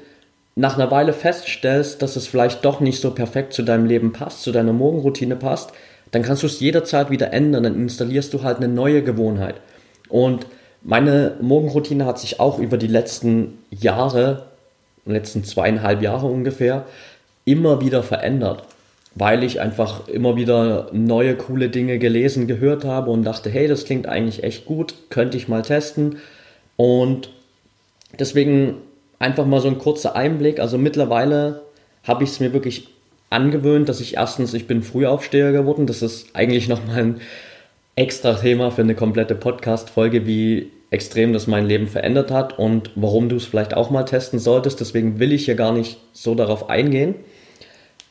nach 0.55 0.75
einer 0.75 0.91
Weile 0.91 1.13
feststellst, 1.13 2.01
dass 2.01 2.15
es 2.17 2.27
vielleicht 2.27 2.65
doch 2.65 2.81
nicht 2.81 2.99
so 2.99 3.11
perfekt 3.11 3.53
zu 3.53 3.63
deinem 3.63 3.85
Leben 3.85 4.11
passt, 4.11 4.43
zu 4.43 4.51
deiner 4.51 4.73
Morgenroutine 4.73 5.35
passt, 5.35 5.71
dann 6.11 6.23
kannst 6.23 6.43
du 6.43 6.47
es 6.47 6.59
jederzeit 6.59 7.09
wieder 7.09 7.31
ändern, 7.31 7.63
dann 7.63 7.75
installierst 7.75 8.33
du 8.33 8.43
halt 8.43 8.57
eine 8.57 8.67
neue 8.67 9.03
Gewohnheit. 9.03 9.55
Und 10.09 10.45
meine 10.87 11.35
Morgenroutine 11.41 12.05
hat 12.05 12.17
sich 12.17 12.39
auch 12.39 12.59
über 12.59 12.77
die 12.77 12.87
letzten 12.87 13.57
Jahre, 13.71 14.47
letzten 15.05 15.43
zweieinhalb 15.43 16.01
Jahre 16.01 16.27
ungefähr, 16.27 16.85
immer 17.43 17.81
wieder 17.81 18.03
verändert, 18.03 18.63
weil 19.13 19.43
ich 19.43 19.59
einfach 19.59 20.07
immer 20.07 20.37
wieder 20.37 20.87
neue 20.93 21.35
coole 21.35 21.67
Dinge 21.67 21.99
gelesen, 21.99 22.47
gehört 22.47 22.85
habe 22.85 23.11
und 23.11 23.23
dachte, 23.23 23.49
hey, 23.49 23.67
das 23.67 23.83
klingt 23.83 24.07
eigentlich 24.07 24.43
echt 24.43 24.65
gut, 24.65 24.93
könnte 25.09 25.35
ich 25.35 25.49
mal 25.49 25.61
testen. 25.61 26.19
Und 26.77 27.31
deswegen 28.17 28.75
einfach 29.19 29.45
mal 29.45 29.59
so 29.59 29.67
ein 29.67 29.79
kurzer 29.79 30.15
Einblick. 30.15 30.61
Also 30.61 30.77
mittlerweile 30.77 31.63
habe 32.03 32.23
ich 32.23 32.29
es 32.29 32.39
mir 32.39 32.53
wirklich 32.53 32.87
angewöhnt, 33.29 33.89
dass 33.89 33.99
ich 33.99 34.15
erstens, 34.15 34.53
ich 34.53 34.67
bin 34.67 34.83
Frühaufsteher 34.83 35.51
geworden. 35.51 35.85
Das 35.85 36.01
ist 36.01 36.33
eigentlich 36.33 36.69
nochmal 36.69 36.99
ein 36.99 37.21
extra 37.97 38.35
Thema 38.35 38.71
für 38.71 38.83
eine 38.83 38.95
komplette 38.95 39.35
Podcast-Folge, 39.35 40.25
wie 40.25 40.71
extrem 40.89 41.33
das 41.33 41.47
mein 41.47 41.65
Leben 41.65 41.87
verändert 41.87 42.31
hat 42.31 42.57
und 42.57 42.91
warum 42.95 43.29
du 43.29 43.35
es 43.35 43.45
vielleicht 43.45 43.73
auch 43.73 43.89
mal 43.89 44.03
testen 44.03 44.39
solltest. 44.39 44.79
Deswegen 44.79 45.19
will 45.19 45.33
ich 45.33 45.45
hier 45.45 45.55
gar 45.55 45.73
nicht 45.73 45.99
so 46.13 46.33
darauf 46.33 46.69
eingehen. 46.69 47.15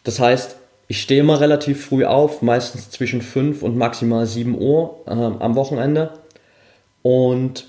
Das 0.05 0.21
heißt, 0.21 0.57
ich 0.89 1.01
stehe 1.01 1.21
immer 1.21 1.41
relativ 1.41 1.87
früh 1.87 2.05
auf, 2.05 2.43
meistens 2.43 2.91
zwischen 2.91 3.23
5 3.23 3.62
und 3.62 3.77
maximal 3.77 4.27
7 4.27 4.57
Uhr 4.61 5.01
äh, 5.07 5.11
am 5.11 5.55
Wochenende. 5.57 6.12
Und 7.03 7.67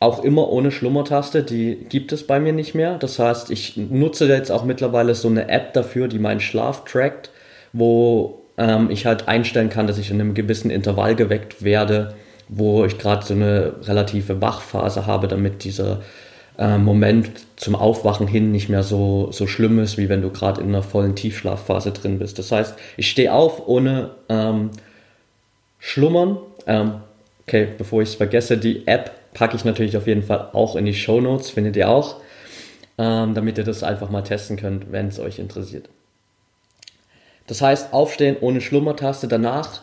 auch 0.00 0.24
immer 0.24 0.50
ohne 0.50 0.70
Schlummertaste, 0.70 1.42
die 1.42 1.76
gibt 1.88 2.12
es 2.12 2.26
bei 2.26 2.40
mir 2.40 2.52
nicht 2.52 2.74
mehr. 2.74 2.98
Das 2.98 3.18
heißt, 3.18 3.50
ich 3.50 3.76
nutze 3.76 4.26
jetzt 4.28 4.50
auch 4.50 4.64
mittlerweile 4.64 5.14
so 5.14 5.28
eine 5.28 5.48
App 5.48 5.72
dafür, 5.72 6.08
die 6.08 6.18
meinen 6.18 6.40
Schlaf 6.40 6.84
trackt, 6.84 7.30
wo 7.72 8.42
ähm, 8.58 8.90
ich 8.90 9.06
halt 9.06 9.28
einstellen 9.28 9.70
kann, 9.70 9.86
dass 9.86 9.98
ich 9.98 10.10
in 10.10 10.20
einem 10.20 10.34
gewissen 10.34 10.70
Intervall 10.70 11.14
geweckt 11.14 11.62
werde, 11.62 12.14
wo 12.48 12.84
ich 12.84 12.98
gerade 12.98 13.24
so 13.24 13.34
eine 13.34 13.74
relative 13.82 14.40
Wachphase 14.40 15.06
habe, 15.06 15.28
damit 15.28 15.64
dieser 15.64 16.00
äh, 16.58 16.78
Moment 16.78 17.30
zum 17.56 17.74
Aufwachen 17.74 18.26
hin 18.26 18.52
nicht 18.52 18.68
mehr 18.68 18.82
so, 18.82 19.30
so 19.32 19.46
schlimm 19.46 19.78
ist, 19.78 19.98
wie 19.98 20.08
wenn 20.08 20.22
du 20.22 20.30
gerade 20.30 20.60
in 20.60 20.68
einer 20.68 20.82
vollen 20.82 21.14
Tiefschlafphase 21.14 21.92
drin 21.92 22.18
bist. 22.18 22.38
Das 22.38 22.52
heißt, 22.52 22.74
ich 22.96 23.10
stehe 23.10 23.32
auf 23.32 23.66
ohne 23.66 24.12
ähm, 24.28 24.70
Schlummern. 25.78 26.38
Ähm, 26.66 26.94
okay, 27.46 27.68
bevor 27.76 28.02
ich 28.02 28.10
es 28.10 28.14
vergesse, 28.14 28.58
die 28.58 28.86
App 28.86 29.12
packe 29.34 29.56
ich 29.56 29.64
natürlich 29.64 29.96
auf 29.96 30.06
jeden 30.06 30.22
Fall 30.22 30.48
auch 30.52 30.76
in 30.76 30.86
die 30.86 30.94
Show 30.94 31.20
Notes, 31.20 31.50
findet 31.50 31.76
ihr 31.76 31.88
auch, 31.88 32.16
ähm, 32.96 33.34
damit 33.34 33.58
ihr 33.58 33.64
das 33.64 33.82
einfach 33.82 34.08
mal 34.08 34.22
testen 34.22 34.56
könnt, 34.56 34.90
wenn 34.90 35.08
es 35.08 35.18
euch 35.18 35.38
interessiert. 35.38 35.88
Das 37.46 37.60
heißt, 37.60 37.92
aufstehen 37.92 38.36
ohne 38.40 38.60
Schlummertaste, 38.60 39.28
danach 39.28 39.82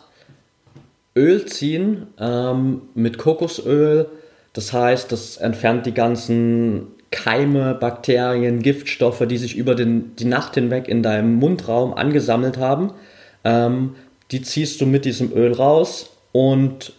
Öl 1.16 1.46
ziehen 1.46 2.08
ähm, 2.18 2.82
mit 2.94 3.18
Kokosöl. 3.18 4.08
Das 4.52 4.72
heißt, 4.72 5.10
das 5.12 5.36
entfernt 5.36 5.86
die 5.86 5.94
ganzen 5.94 6.88
Keime, 7.10 7.74
Bakterien, 7.74 8.60
Giftstoffe, 8.60 9.24
die 9.28 9.38
sich 9.38 9.56
über 9.56 9.74
den, 9.74 10.16
die 10.16 10.24
Nacht 10.24 10.54
hinweg 10.54 10.88
in 10.88 11.02
deinem 11.02 11.34
Mundraum 11.34 11.94
angesammelt 11.94 12.58
haben. 12.58 12.92
Ähm, 13.44 13.94
die 14.30 14.42
ziehst 14.42 14.80
du 14.80 14.86
mit 14.86 15.04
diesem 15.04 15.32
Öl 15.32 15.52
raus 15.52 16.10
und 16.32 16.92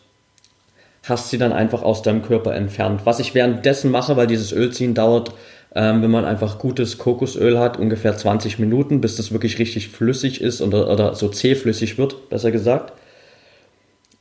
hast 1.04 1.30
sie 1.30 1.38
dann 1.38 1.52
einfach 1.52 1.84
aus 1.84 2.02
deinem 2.02 2.22
Körper 2.22 2.56
entfernt. 2.56 3.02
Was 3.04 3.20
ich 3.20 3.36
währenddessen 3.36 3.92
mache, 3.92 4.16
weil 4.16 4.28
dieses 4.28 4.52
Ölziehen 4.54 4.94
dauert, 4.94 5.34
ähm, 5.76 6.02
wenn 6.02 6.12
man 6.12 6.26
einfach 6.26 6.58
gutes 6.58 6.98
Kokosöl 6.98 7.60
hat, 7.60 7.78
ungefähr 7.78 8.16
20 8.16 8.60
Minuten, 8.60 9.02
bis 9.02 9.18
das 9.18 9.34
wirklich 9.34 9.60
richtig 9.60 9.90
flüssig 9.90 10.40
ist 10.42 10.62
oder, 10.62 10.90
oder 10.90 11.16
so 11.16 11.28
zähflüssig 11.28 11.98
wird, 11.98 12.30
besser 12.30 12.52
gesagt. 12.52 12.94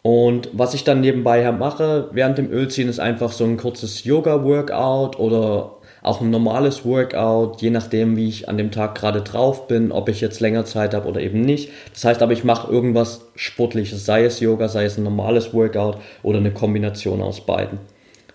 Und 0.06 0.50
was 0.52 0.74
ich 0.74 0.84
dann 0.84 1.00
nebenbei 1.00 1.50
mache, 1.50 2.10
während 2.12 2.36
dem 2.36 2.52
Ölziehen, 2.52 2.90
ist 2.90 3.00
einfach 3.00 3.32
so 3.32 3.44
ein 3.44 3.56
kurzes 3.56 4.04
Yoga-Workout 4.04 5.18
oder 5.18 5.76
auch 6.02 6.20
ein 6.20 6.28
normales 6.28 6.84
Workout, 6.84 7.62
je 7.62 7.70
nachdem, 7.70 8.14
wie 8.14 8.28
ich 8.28 8.46
an 8.46 8.58
dem 8.58 8.70
Tag 8.70 8.96
gerade 8.96 9.22
drauf 9.22 9.66
bin, 9.66 9.92
ob 9.92 10.10
ich 10.10 10.20
jetzt 10.20 10.40
länger 10.40 10.66
Zeit 10.66 10.92
habe 10.92 11.08
oder 11.08 11.22
eben 11.22 11.40
nicht. 11.40 11.70
Das 11.94 12.04
heißt 12.04 12.22
aber, 12.22 12.34
ich 12.34 12.44
mache 12.44 12.70
irgendwas 12.70 13.22
Sportliches, 13.34 14.04
sei 14.04 14.26
es 14.26 14.40
Yoga, 14.40 14.68
sei 14.68 14.84
es 14.84 14.98
ein 14.98 15.04
normales 15.04 15.54
Workout 15.54 15.96
oder 16.22 16.36
eine 16.36 16.50
Kombination 16.50 17.22
aus 17.22 17.40
beiden. 17.40 17.78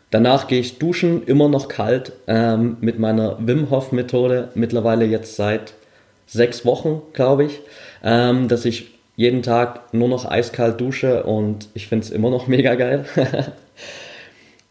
Danach 0.09 0.47
gehe 0.47 0.61
ich 0.61 0.79
duschen, 0.79 1.23
immer 1.27 1.49
noch 1.49 1.67
kalt, 1.67 2.13
ähm, 2.25 2.77
mit 2.81 2.97
meiner 2.97 3.37
Wim 3.45 3.69
Hof 3.69 3.91
Methode, 3.91 4.49
mittlerweile 4.55 5.05
jetzt 5.05 5.35
seit 5.35 5.73
sechs 6.25 6.65
Wochen, 6.65 7.03
glaube 7.13 7.45
ich, 7.45 7.59
ähm, 8.03 8.47
dass 8.47 8.65
ich 8.65 8.98
jeden 9.19 9.43
Tag 9.43 9.93
nur 9.93 10.07
noch 10.07 10.23
eiskalt 10.23 10.79
dusche 10.79 11.23
und 11.23 11.67
ich 11.73 11.87
finde 11.87 12.05
es 12.05 12.09
immer 12.09 12.29
noch 12.29 12.47
mega 12.55 12.75
geil. 12.75 13.03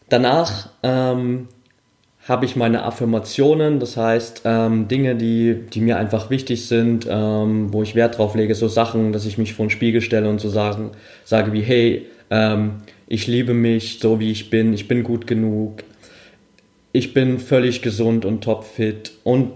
Danach 0.09 0.69
ähm, 0.81 1.49
habe 2.27 2.45
ich 2.45 2.55
meine 2.55 2.83
Affirmationen, 2.83 3.79
das 3.79 3.95
heißt 3.95 4.41
ähm, 4.45 4.87
Dinge, 4.87 5.15
die, 5.15 5.53
die 5.71 5.81
mir 5.81 5.97
einfach 5.97 6.31
wichtig 6.31 6.65
sind, 6.65 7.05
ähm, 7.07 7.71
wo 7.71 7.83
ich 7.83 7.93
Wert 7.93 8.17
drauf 8.17 8.33
lege, 8.33 8.55
so 8.55 8.67
Sachen, 8.67 9.13
dass 9.13 9.27
ich 9.27 9.37
mich 9.37 9.53
vor 9.53 9.67
den 9.67 9.69
Spiegel 9.69 10.01
stelle 10.01 10.27
und 10.27 10.41
so 10.41 10.49
sagen, 10.49 10.93
sage 11.25 11.53
wie, 11.53 11.61
hey, 11.61 12.07
ähm, 12.31 12.77
ich 13.05 13.27
liebe 13.27 13.53
mich 13.53 13.99
so 13.99 14.19
wie 14.19 14.31
ich 14.31 14.49
bin, 14.49 14.73
ich 14.73 14.87
bin 14.87 15.03
gut 15.03 15.27
genug, 15.27 15.83
ich 16.91 17.13
bin 17.13 17.37
völlig 17.37 17.83
gesund 17.83 18.25
und 18.25 18.43
topfit 18.43 19.11
und 19.23 19.51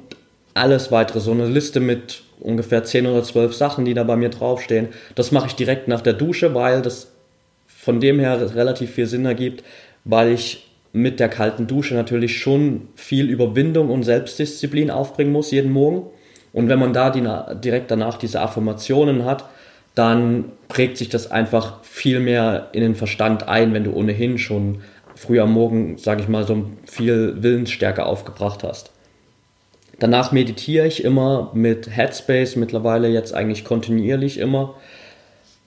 alles 0.54 0.92
weitere, 0.92 1.20
so 1.20 1.32
eine 1.32 1.48
Liste 1.48 1.80
mit 1.80 2.22
ungefähr 2.44 2.84
10 2.84 3.08
oder 3.08 3.24
12 3.24 3.54
Sachen, 3.56 3.86
die 3.86 3.94
da 3.94 4.04
bei 4.04 4.16
mir 4.16 4.30
draufstehen, 4.30 4.90
das 5.16 5.32
mache 5.32 5.48
ich 5.48 5.56
direkt 5.56 5.88
nach 5.88 6.02
der 6.02 6.14
Dusche, 6.14 6.54
weil 6.54 6.82
das 6.82 7.12
von 7.68 8.00
dem 8.00 8.20
her 8.20 8.56
relativ 8.56 8.92
viel 8.92 9.08
Sinn 9.08 9.26
ergibt, 9.26 9.64
weil 10.06 10.30
ich 10.30 10.70
mit 10.94 11.20
der 11.20 11.30
kalten 11.30 11.66
Dusche 11.66 11.96
natürlich 11.96 12.38
schon 12.38 12.88
viel 12.96 13.30
Überwindung 13.30 13.90
und 13.90 14.04
Selbstdisziplin 14.04 14.92
aufbringen 14.92 15.32
muss 15.32 15.52
jeden 15.52 15.72
Morgen. 15.72 16.06
Und 16.54 16.70
wenn 16.70 16.78
man 16.78 16.94
da 16.94 17.10
die, 17.10 17.28
direkt 17.60 17.90
danach 17.90 18.18
diese 18.18 18.42
Affirmationen 18.42 19.26
hat, 19.26 19.46
dann 19.96 20.46
prägt 20.68 20.98
sich 20.98 21.10
das 21.10 21.32
einfach 21.32 21.84
viel 21.84 22.20
mehr 22.20 22.70
in 22.74 22.82
den 22.82 22.96
Verstand 22.96 23.48
ein, 23.48 23.74
wenn 23.74 23.84
du 23.84 23.94
ohnehin 23.94 24.38
schon 24.38 24.82
früh 25.16 25.40
am 25.40 25.52
Morgen, 25.52 25.98
sage 25.98 26.22
ich 26.22 26.28
mal, 26.28 26.46
so 26.46 26.66
viel 26.86 27.42
Willensstärke 27.42 28.06
aufgebracht 28.06 28.64
hast. 28.64 28.93
Danach 30.00 30.32
meditiere 30.32 30.88
ich 30.88 31.04
immer 31.04 31.52
mit 31.54 31.96
Headspace, 31.96 32.56
mittlerweile 32.56 33.10
jetzt 33.10 33.34
eigentlich 33.34 33.64
kontinuierlich 33.64 34.38
immer. 34.40 34.76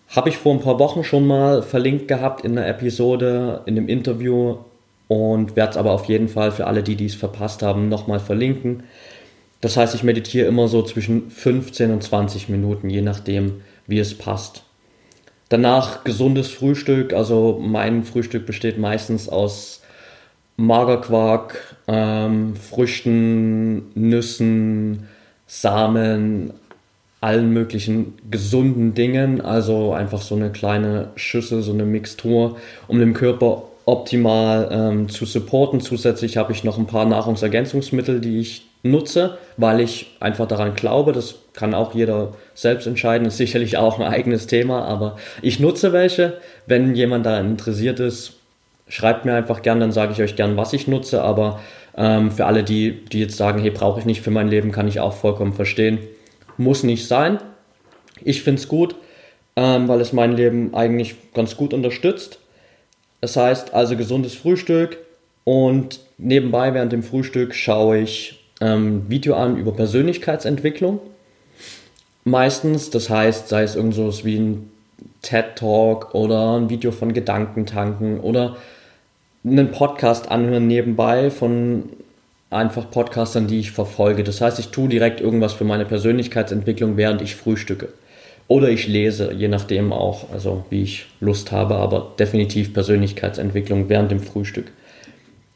Habe 0.08 0.28
ich 0.28 0.36
vor 0.36 0.54
ein 0.54 0.60
paar 0.60 0.78
Wochen 0.78 1.04
schon 1.04 1.26
mal 1.26 1.62
verlinkt 1.62 2.08
gehabt 2.08 2.44
in 2.44 2.56
einer 2.56 2.66
Episode, 2.66 3.62
in 3.66 3.76
einem 3.76 3.88
Interview 3.88 4.56
und 5.08 5.56
werde 5.56 5.72
es 5.72 5.76
aber 5.76 5.92
auf 5.92 6.06
jeden 6.06 6.28
Fall 6.28 6.52
für 6.52 6.66
alle, 6.66 6.82
die 6.82 6.96
dies 6.96 7.14
verpasst 7.14 7.62
haben, 7.62 7.88
nochmal 7.88 8.20
verlinken. 8.20 8.84
Das 9.60 9.76
heißt, 9.76 9.94
ich 9.94 10.02
meditiere 10.02 10.46
immer 10.46 10.68
so 10.68 10.82
zwischen 10.82 11.30
15 11.30 11.92
und 11.92 12.02
20 12.02 12.48
Minuten, 12.48 12.90
je 12.90 13.02
nachdem, 13.02 13.62
wie 13.86 13.98
es 13.98 14.16
passt. 14.16 14.64
Danach 15.48 16.02
gesundes 16.02 16.48
Frühstück, 16.48 17.12
also 17.12 17.60
mein 17.62 18.04
Frühstück 18.04 18.46
besteht 18.46 18.78
meistens 18.78 19.28
aus 19.28 19.82
Magerquark, 20.56 21.76
ähm, 21.86 22.56
Früchten, 22.56 23.90
Nüssen, 23.94 25.08
Samen, 25.46 26.52
allen 27.20 27.52
möglichen 27.52 28.14
gesunden 28.30 28.94
Dingen. 28.94 29.40
Also 29.40 29.92
einfach 29.92 30.22
so 30.22 30.34
eine 30.34 30.50
kleine 30.50 31.10
Schüssel, 31.16 31.62
so 31.62 31.72
eine 31.72 31.84
Mixtur, 31.84 32.56
um 32.88 32.98
dem 32.98 33.14
Körper 33.14 33.62
optimal 33.84 34.68
ähm, 34.70 35.08
zu 35.08 35.24
supporten. 35.26 35.80
Zusätzlich 35.80 36.36
habe 36.36 36.52
ich 36.52 36.64
noch 36.64 36.78
ein 36.78 36.86
paar 36.86 37.04
Nahrungsergänzungsmittel, 37.04 38.20
die 38.20 38.40
ich 38.40 38.66
nutze, 38.82 39.38
weil 39.56 39.80
ich 39.80 40.16
einfach 40.20 40.46
daran 40.46 40.74
glaube, 40.74 41.12
das 41.12 41.36
kann 41.54 41.74
auch 41.74 41.94
jeder 41.94 42.34
selbst 42.54 42.86
entscheiden, 42.86 43.26
ist 43.26 43.36
sicherlich 43.36 43.76
auch 43.76 43.98
ein 43.98 44.06
eigenes 44.06 44.46
Thema, 44.46 44.84
aber 44.84 45.16
ich 45.42 45.60
nutze 45.60 45.92
welche. 45.92 46.34
Wenn 46.66 46.94
jemand 46.94 47.26
da 47.26 47.40
interessiert 47.40 48.00
ist, 48.00 48.34
schreibt 48.88 49.24
mir 49.24 49.34
einfach 49.34 49.62
gern, 49.62 49.80
dann 49.80 49.92
sage 49.92 50.12
ich 50.12 50.22
euch 50.22 50.36
gern, 50.36 50.56
was 50.56 50.72
ich 50.72 50.86
nutze, 50.86 51.22
aber 51.22 51.60
ähm, 51.96 52.30
für 52.30 52.46
alle, 52.46 52.62
die, 52.62 53.04
die 53.04 53.20
jetzt 53.20 53.36
sagen, 53.36 53.60
hey, 53.60 53.70
brauche 53.70 54.00
ich 54.00 54.06
nicht 54.06 54.22
für 54.22 54.30
mein 54.30 54.48
Leben, 54.48 54.72
kann 54.72 54.88
ich 54.88 55.00
auch 55.00 55.14
vollkommen 55.14 55.52
verstehen. 55.52 55.98
Muss 56.56 56.82
nicht 56.82 57.06
sein. 57.06 57.38
Ich 58.22 58.42
finde 58.42 58.60
es 58.60 58.68
gut, 58.68 58.96
ähm, 59.56 59.88
weil 59.88 60.00
es 60.00 60.12
mein 60.12 60.36
Leben 60.36 60.74
eigentlich 60.74 61.16
ganz 61.34 61.56
gut 61.56 61.74
unterstützt. 61.74 62.38
Das 63.20 63.36
heißt 63.36 63.74
also 63.74 63.96
gesundes 63.96 64.34
Frühstück 64.34 64.98
und 65.44 66.00
nebenbei 66.18 66.74
während 66.74 66.92
dem 66.92 67.02
Frühstück 67.02 67.54
schaue 67.54 67.98
ich 67.98 68.44
ähm, 68.60 69.08
Video 69.08 69.34
an 69.34 69.56
über 69.56 69.72
Persönlichkeitsentwicklung. 69.72 71.00
Meistens, 72.24 72.90
das 72.90 73.08
heißt, 73.08 73.48
sei 73.48 73.62
es 73.62 73.76
irgendwas 73.76 74.24
wie 74.24 74.36
ein 74.36 74.70
TED 75.22 75.56
Talk 75.56 76.14
oder 76.14 76.56
ein 76.56 76.68
Video 76.68 76.90
von 76.92 77.12
Gedankentanken 77.12 78.20
oder 78.20 78.56
einen 79.46 79.70
Podcast 79.70 80.30
anhören 80.30 80.66
nebenbei 80.66 81.30
von 81.30 81.84
einfach 82.50 82.90
Podcastern, 82.90 83.46
die 83.46 83.60
ich 83.60 83.70
verfolge. 83.70 84.24
Das 84.24 84.40
heißt, 84.40 84.58
ich 84.58 84.68
tue 84.68 84.88
direkt 84.88 85.20
irgendwas 85.20 85.52
für 85.52 85.64
meine 85.64 85.84
Persönlichkeitsentwicklung, 85.84 86.96
während 86.96 87.22
ich 87.22 87.36
frühstücke. 87.36 87.88
Oder 88.48 88.68
ich 88.68 88.86
lese, 88.86 89.32
je 89.32 89.48
nachdem 89.48 89.92
auch, 89.92 90.32
also 90.32 90.64
wie 90.70 90.82
ich 90.82 91.06
Lust 91.20 91.50
habe, 91.50 91.76
aber 91.76 92.12
definitiv 92.18 92.72
Persönlichkeitsentwicklung 92.72 93.88
während 93.88 94.10
dem 94.10 94.20
Frühstück. 94.20 94.66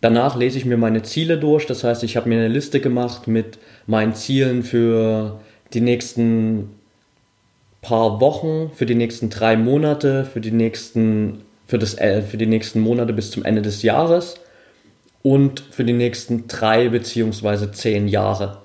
Danach 0.01 0.37
lese 0.37 0.59
ich 0.59 0.65
mir 0.65 0.77
meine 0.77 1.03
Ziele 1.03 1.39
durch, 1.39 1.67
das 1.67 1.85
heißt, 1.85 2.03
ich 2.05 2.17
habe 2.17 2.29
mir 2.29 2.39
eine 2.39 2.49
Liste 2.49 2.81
gemacht 2.81 3.29
mit 3.29 3.59
meinen 3.87 4.15
Zielen 4.15 4.63
für 4.63 5.41
die 5.73 5.83
nächsten 5.83 6.71
paar 7.83 8.21
Wochen, 8.21 8.71
für 8.75 8.87
die 8.87 8.95
nächsten 8.95 9.31
drei 9.31 9.57
Monate, 9.57 10.25
für 10.25 10.41
die 10.41 10.51
nächsten, 10.51 11.43
für 11.71 11.79
das, 11.79 11.95
für 11.95 12.37
die 12.37 12.47
nächsten 12.47 12.81
Monate 12.81 13.13
bis 13.13 13.31
zum 13.31 13.45
Ende 13.45 13.63
des 13.63 13.85
Jahres 13.85 14.35
und 15.23 15.61
für 15.71 15.85
die 15.85 15.93
nächsten 15.93 16.49
drei 16.49 16.89
beziehungsweise 16.89 17.71
zehn 17.71 18.09
Jahre. 18.09 18.59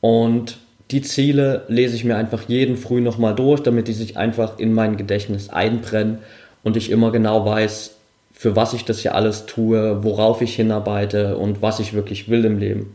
Und 0.00 0.58
die 0.92 1.02
Ziele 1.02 1.64
lese 1.66 1.96
ich 1.96 2.04
mir 2.04 2.16
einfach 2.16 2.44
jeden 2.46 2.76
Früh 2.76 3.00
nochmal 3.00 3.34
durch, 3.34 3.64
damit 3.64 3.88
die 3.88 3.92
sich 3.92 4.16
einfach 4.16 4.60
in 4.60 4.74
mein 4.74 4.96
Gedächtnis 4.96 5.48
einbrennen 5.48 6.18
und 6.62 6.76
ich 6.76 6.92
immer 6.92 7.10
genau 7.10 7.44
weiß, 7.44 7.96
für 8.32 8.54
was 8.54 8.74
ich 8.74 8.84
das 8.84 9.00
hier 9.00 9.16
alles 9.16 9.46
tue, 9.46 10.04
worauf 10.04 10.40
ich 10.40 10.54
hinarbeite 10.54 11.36
und 11.38 11.62
was 11.62 11.80
ich 11.80 11.94
wirklich 11.94 12.28
will 12.28 12.44
im 12.44 12.58
Leben. 12.58 12.94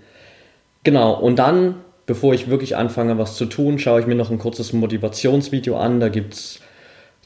Genau, 0.83 1.13
und 1.13 1.39
dann, 1.39 1.75
bevor 2.05 2.33
ich 2.33 2.49
wirklich 2.49 2.77
anfange, 2.77 3.17
was 3.17 3.35
zu 3.35 3.45
tun, 3.45 3.79
schaue 3.79 3.99
ich 3.99 4.07
mir 4.07 4.15
noch 4.15 4.31
ein 4.31 4.39
kurzes 4.39 4.71
Motivationsvideo 4.71 5.77
an. 5.77 5.99
Da 5.99 6.07
gibt 6.07 6.35
es 6.35 6.61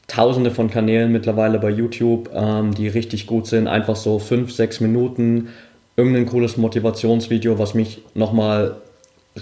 tausende 0.06 0.50
von 0.50 0.70
Kanälen 0.70 1.12
mittlerweile 1.12 1.58
bei 1.58 1.70
YouTube, 1.70 2.30
ähm, 2.34 2.74
die 2.74 2.88
richtig 2.88 3.26
gut 3.26 3.46
sind. 3.46 3.66
Einfach 3.66 3.96
so 3.96 4.18
fünf, 4.18 4.52
sechs 4.52 4.80
Minuten, 4.80 5.48
irgendein 5.96 6.26
cooles 6.26 6.56
Motivationsvideo, 6.56 7.58
was 7.58 7.74
mich 7.74 8.02
nochmal 8.14 8.76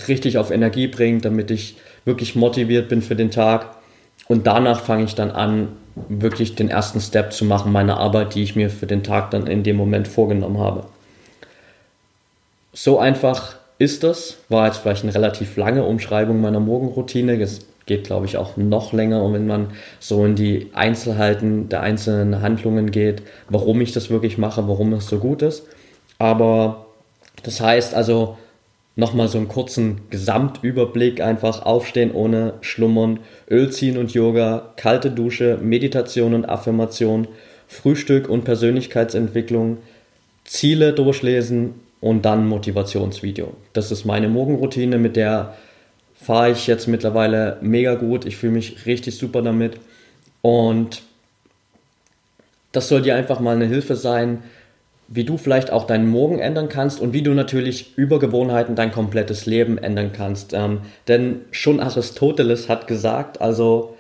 richtig 0.09 0.39
auf 0.39 0.51
Energie 0.51 0.87
bringt, 0.87 1.25
damit 1.25 1.51
ich 1.51 1.77
wirklich 2.05 2.37
motiviert 2.37 2.89
bin 2.89 3.03
für 3.03 3.17
den 3.17 3.31
Tag. 3.31 3.77
Und 4.29 4.47
danach 4.47 4.81
fange 4.81 5.05
ich 5.05 5.15
dann 5.15 5.31
an, 5.31 5.69
wirklich 6.09 6.55
den 6.55 6.69
ersten 6.69 7.01
Step 7.01 7.33
zu 7.33 7.45
machen, 7.45 7.73
meine 7.73 7.97
Arbeit, 7.97 8.35
die 8.35 8.43
ich 8.43 8.55
mir 8.55 8.71
für 8.71 8.87
den 8.87 9.03
Tag 9.03 9.33
dann 9.33 9.47
in 9.47 9.65
dem 9.65 9.77
Moment 9.77 10.07
vorgenommen 10.07 10.59
habe. 10.59 10.85
So 12.73 12.99
einfach 12.99 13.57
ist 13.79 14.05
das. 14.05 14.37
War 14.49 14.67
jetzt 14.67 14.79
vielleicht 14.79 15.03
eine 15.03 15.15
relativ 15.15 15.57
lange 15.57 15.85
Umschreibung 15.85 16.41
meiner 16.41 16.61
Morgenroutine. 16.61 17.41
Es 17.41 17.67
geht, 17.91 18.05
glaube 18.05 18.25
ich, 18.25 18.37
auch 18.37 18.57
noch 18.57 18.93
länger, 18.93 19.25
und 19.25 19.33
wenn 19.33 19.49
man 19.49 19.73
so 19.99 20.25
in 20.25 20.37
die 20.37 20.69
Einzelheiten 20.75 21.69
der 21.69 21.81
einzelnen 21.81 22.41
Handlungen 22.41 22.93
geht, 22.93 23.23
warum 23.49 23.81
ich 23.81 23.91
das 23.91 24.11
wirklich 24.11 24.39
mache, 24.39 24.69
warum 24.69 24.93
es 24.93 25.09
so 25.09 25.19
gut 25.19 25.43
ist. 25.43 25.65
Aber 26.17 26.87
das 27.43 27.61
heißt 27.61 27.95
also, 27.95 28.39
nochmal 28.95 29.27
so 29.27 29.39
einen 29.39 29.49
kurzen 29.49 30.03
Gesamtüberblick, 30.09 31.21
einfach 31.21 31.67
aufstehen 31.67 32.13
ohne 32.13 32.55
Schlummern, 32.61 33.19
Öl 33.51 33.71
ziehen 33.73 33.99
und 33.99 34.15
Yoga, 34.15 34.73
kalte 34.77 35.11
Dusche, 35.11 35.59
Meditation 35.61 36.33
und 36.35 36.49
Affirmation, 36.49 37.27
Frühstück 37.67 38.29
und 38.29 38.45
Persönlichkeitsentwicklung, 38.45 39.79
Ziele 40.45 40.93
durchlesen 40.93 41.75
und 42.01 42.25
dann 42.25 42.47
Motivationsvideo. 42.47 43.49
Das 43.73 43.91
ist 43.91 44.05
meine 44.05 44.29
Morgenroutine, 44.29 44.97
mit 44.99 45.17
der 45.17 45.57
fahre 46.23 46.51
ich 46.51 46.67
jetzt 46.67 46.87
mittlerweile 46.87 47.57
mega 47.61 47.95
gut. 47.95 48.25
Ich 48.27 48.37
fühle 48.37 48.53
mich 48.53 48.87
richtig 48.87 49.17
super 49.17 49.43
damit 49.43 49.79
und 50.43 51.03
das 52.73 52.89
soll 52.89 53.03
dir 53.03 53.17
einfach 53.17 53.41
mal 53.41 53.57
eine 53.57 53.67
Hilfe 53.67 53.97
sein, 53.97 54.43
wie 55.09 55.25
du 55.25 55.39
vielleicht 55.39 55.73
auch 55.73 55.87
deinen 55.87 56.09
Morgen 56.09 56.39
ändern 56.39 56.69
kannst 56.69 57.01
und 57.01 57.13
wie 57.13 57.23
du 57.23 57.33
natürlich 57.33 57.99
über 57.99 58.21
Gewohnheiten 58.21 58.77
dein 58.77 58.93
komplettes 58.93 59.47
Leben 59.47 59.77
ändern 59.77 60.13
kannst. 60.13 60.53
Ähm, 60.53 60.83
denn 61.09 61.41
schon 61.51 61.81
Aristoteles 61.81 62.69
hat 62.69 62.87
gesagt, 62.87 63.41
also 63.41 63.97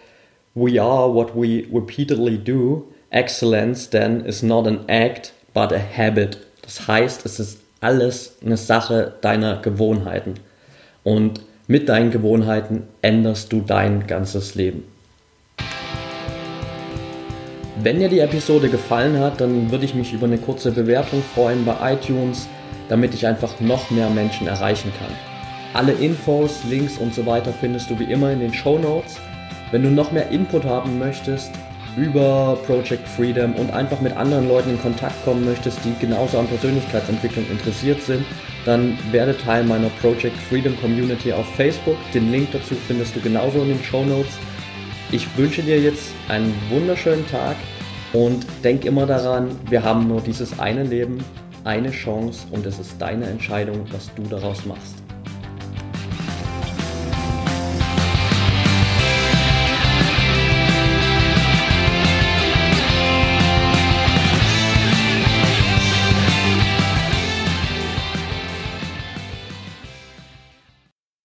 we 0.54 0.80
are 0.80 1.12
what 1.12 1.34
we 1.34 1.64
repeatedly 1.72 2.38
do. 2.38 2.86
Excellence 3.10 3.90
then 3.90 4.24
is 4.24 4.42
not 4.42 4.68
an 4.68 4.88
act, 4.88 5.32
but 5.52 5.72
a 5.72 5.80
habit. 5.80 6.38
Das 6.62 6.86
heißt, 6.86 7.26
es 7.26 7.40
ist 7.40 7.58
alles 7.80 8.36
eine 8.44 8.56
Sache 8.56 9.14
deiner 9.20 9.56
Gewohnheiten. 9.56 10.34
Und 11.02 11.40
mit 11.70 11.88
deinen 11.88 12.10
Gewohnheiten 12.10 12.82
änderst 13.00 13.52
du 13.52 13.60
dein 13.60 14.08
ganzes 14.08 14.56
Leben. 14.56 14.82
Wenn 17.80 18.00
dir 18.00 18.08
die 18.08 18.18
Episode 18.18 18.68
gefallen 18.68 19.20
hat, 19.20 19.40
dann 19.40 19.70
würde 19.70 19.84
ich 19.84 19.94
mich 19.94 20.12
über 20.12 20.26
eine 20.26 20.38
kurze 20.38 20.72
Bewertung 20.72 21.22
freuen 21.22 21.64
bei 21.64 21.92
iTunes, 21.92 22.48
damit 22.88 23.14
ich 23.14 23.24
einfach 23.24 23.60
noch 23.60 23.88
mehr 23.92 24.10
Menschen 24.10 24.48
erreichen 24.48 24.90
kann. 24.98 25.12
Alle 25.72 25.92
Infos, 25.92 26.64
Links 26.68 26.98
und 26.98 27.14
so 27.14 27.24
weiter 27.24 27.52
findest 27.52 27.88
du 27.88 28.00
wie 28.00 28.10
immer 28.10 28.32
in 28.32 28.40
den 28.40 28.52
Show 28.52 28.76
Notes. 28.76 29.20
Wenn 29.70 29.84
du 29.84 29.90
noch 29.90 30.10
mehr 30.10 30.28
Input 30.30 30.64
haben 30.64 30.98
möchtest 30.98 31.52
über 31.96 32.58
Project 32.66 33.06
Freedom 33.06 33.54
und 33.54 33.72
einfach 33.72 34.00
mit 34.00 34.16
anderen 34.16 34.48
Leuten 34.48 34.70
in 34.70 34.82
Kontakt 34.82 35.24
kommen 35.24 35.44
möchtest, 35.44 35.78
die 35.84 35.94
genauso 36.00 36.40
an 36.40 36.48
Persönlichkeitsentwicklung 36.48 37.48
interessiert 37.48 38.02
sind, 38.02 38.24
dann 38.64 38.98
werde 39.10 39.36
Teil 39.36 39.64
meiner 39.64 39.88
Project 40.00 40.36
Freedom 40.48 40.78
Community 40.80 41.32
auf 41.32 41.46
Facebook. 41.54 41.96
Den 42.12 42.30
Link 42.30 42.48
dazu 42.52 42.74
findest 42.86 43.16
du 43.16 43.20
genauso 43.20 43.62
in 43.62 43.68
den 43.68 43.82
Show 43.82 44.04
Notes. 44.04 44.32
Ich 45.12 45.26
wünsche 45.36 45.62
dir 45.62 45.80
jetzt 45.80 46.12
einen 46.28 46.54
wunderschönen 46.68 47.26
Tag 47.28 47.56
und 48.12 48.46
denk 48.62 48.84
immer 48.84 49.06
daran, 49.06 49.56
wir 49.68 49.82
haben 49.82 50.06
nur 50.06 50.20
dieses 50.20 50.58
eine 50.58 50.84
Leben, 50.84 51.24
eine 51.64 51.90
Chance 51.90 52.46
und 52.50 52.66
es 52.66 52.78
ist 52.78 53.00
deine 53.00 53.26
Entscheidung, 53.26 53.84
was 53.92 54.10
du 54.14 54.22
daraus 54.22 54.64
machst. 54.66 54.99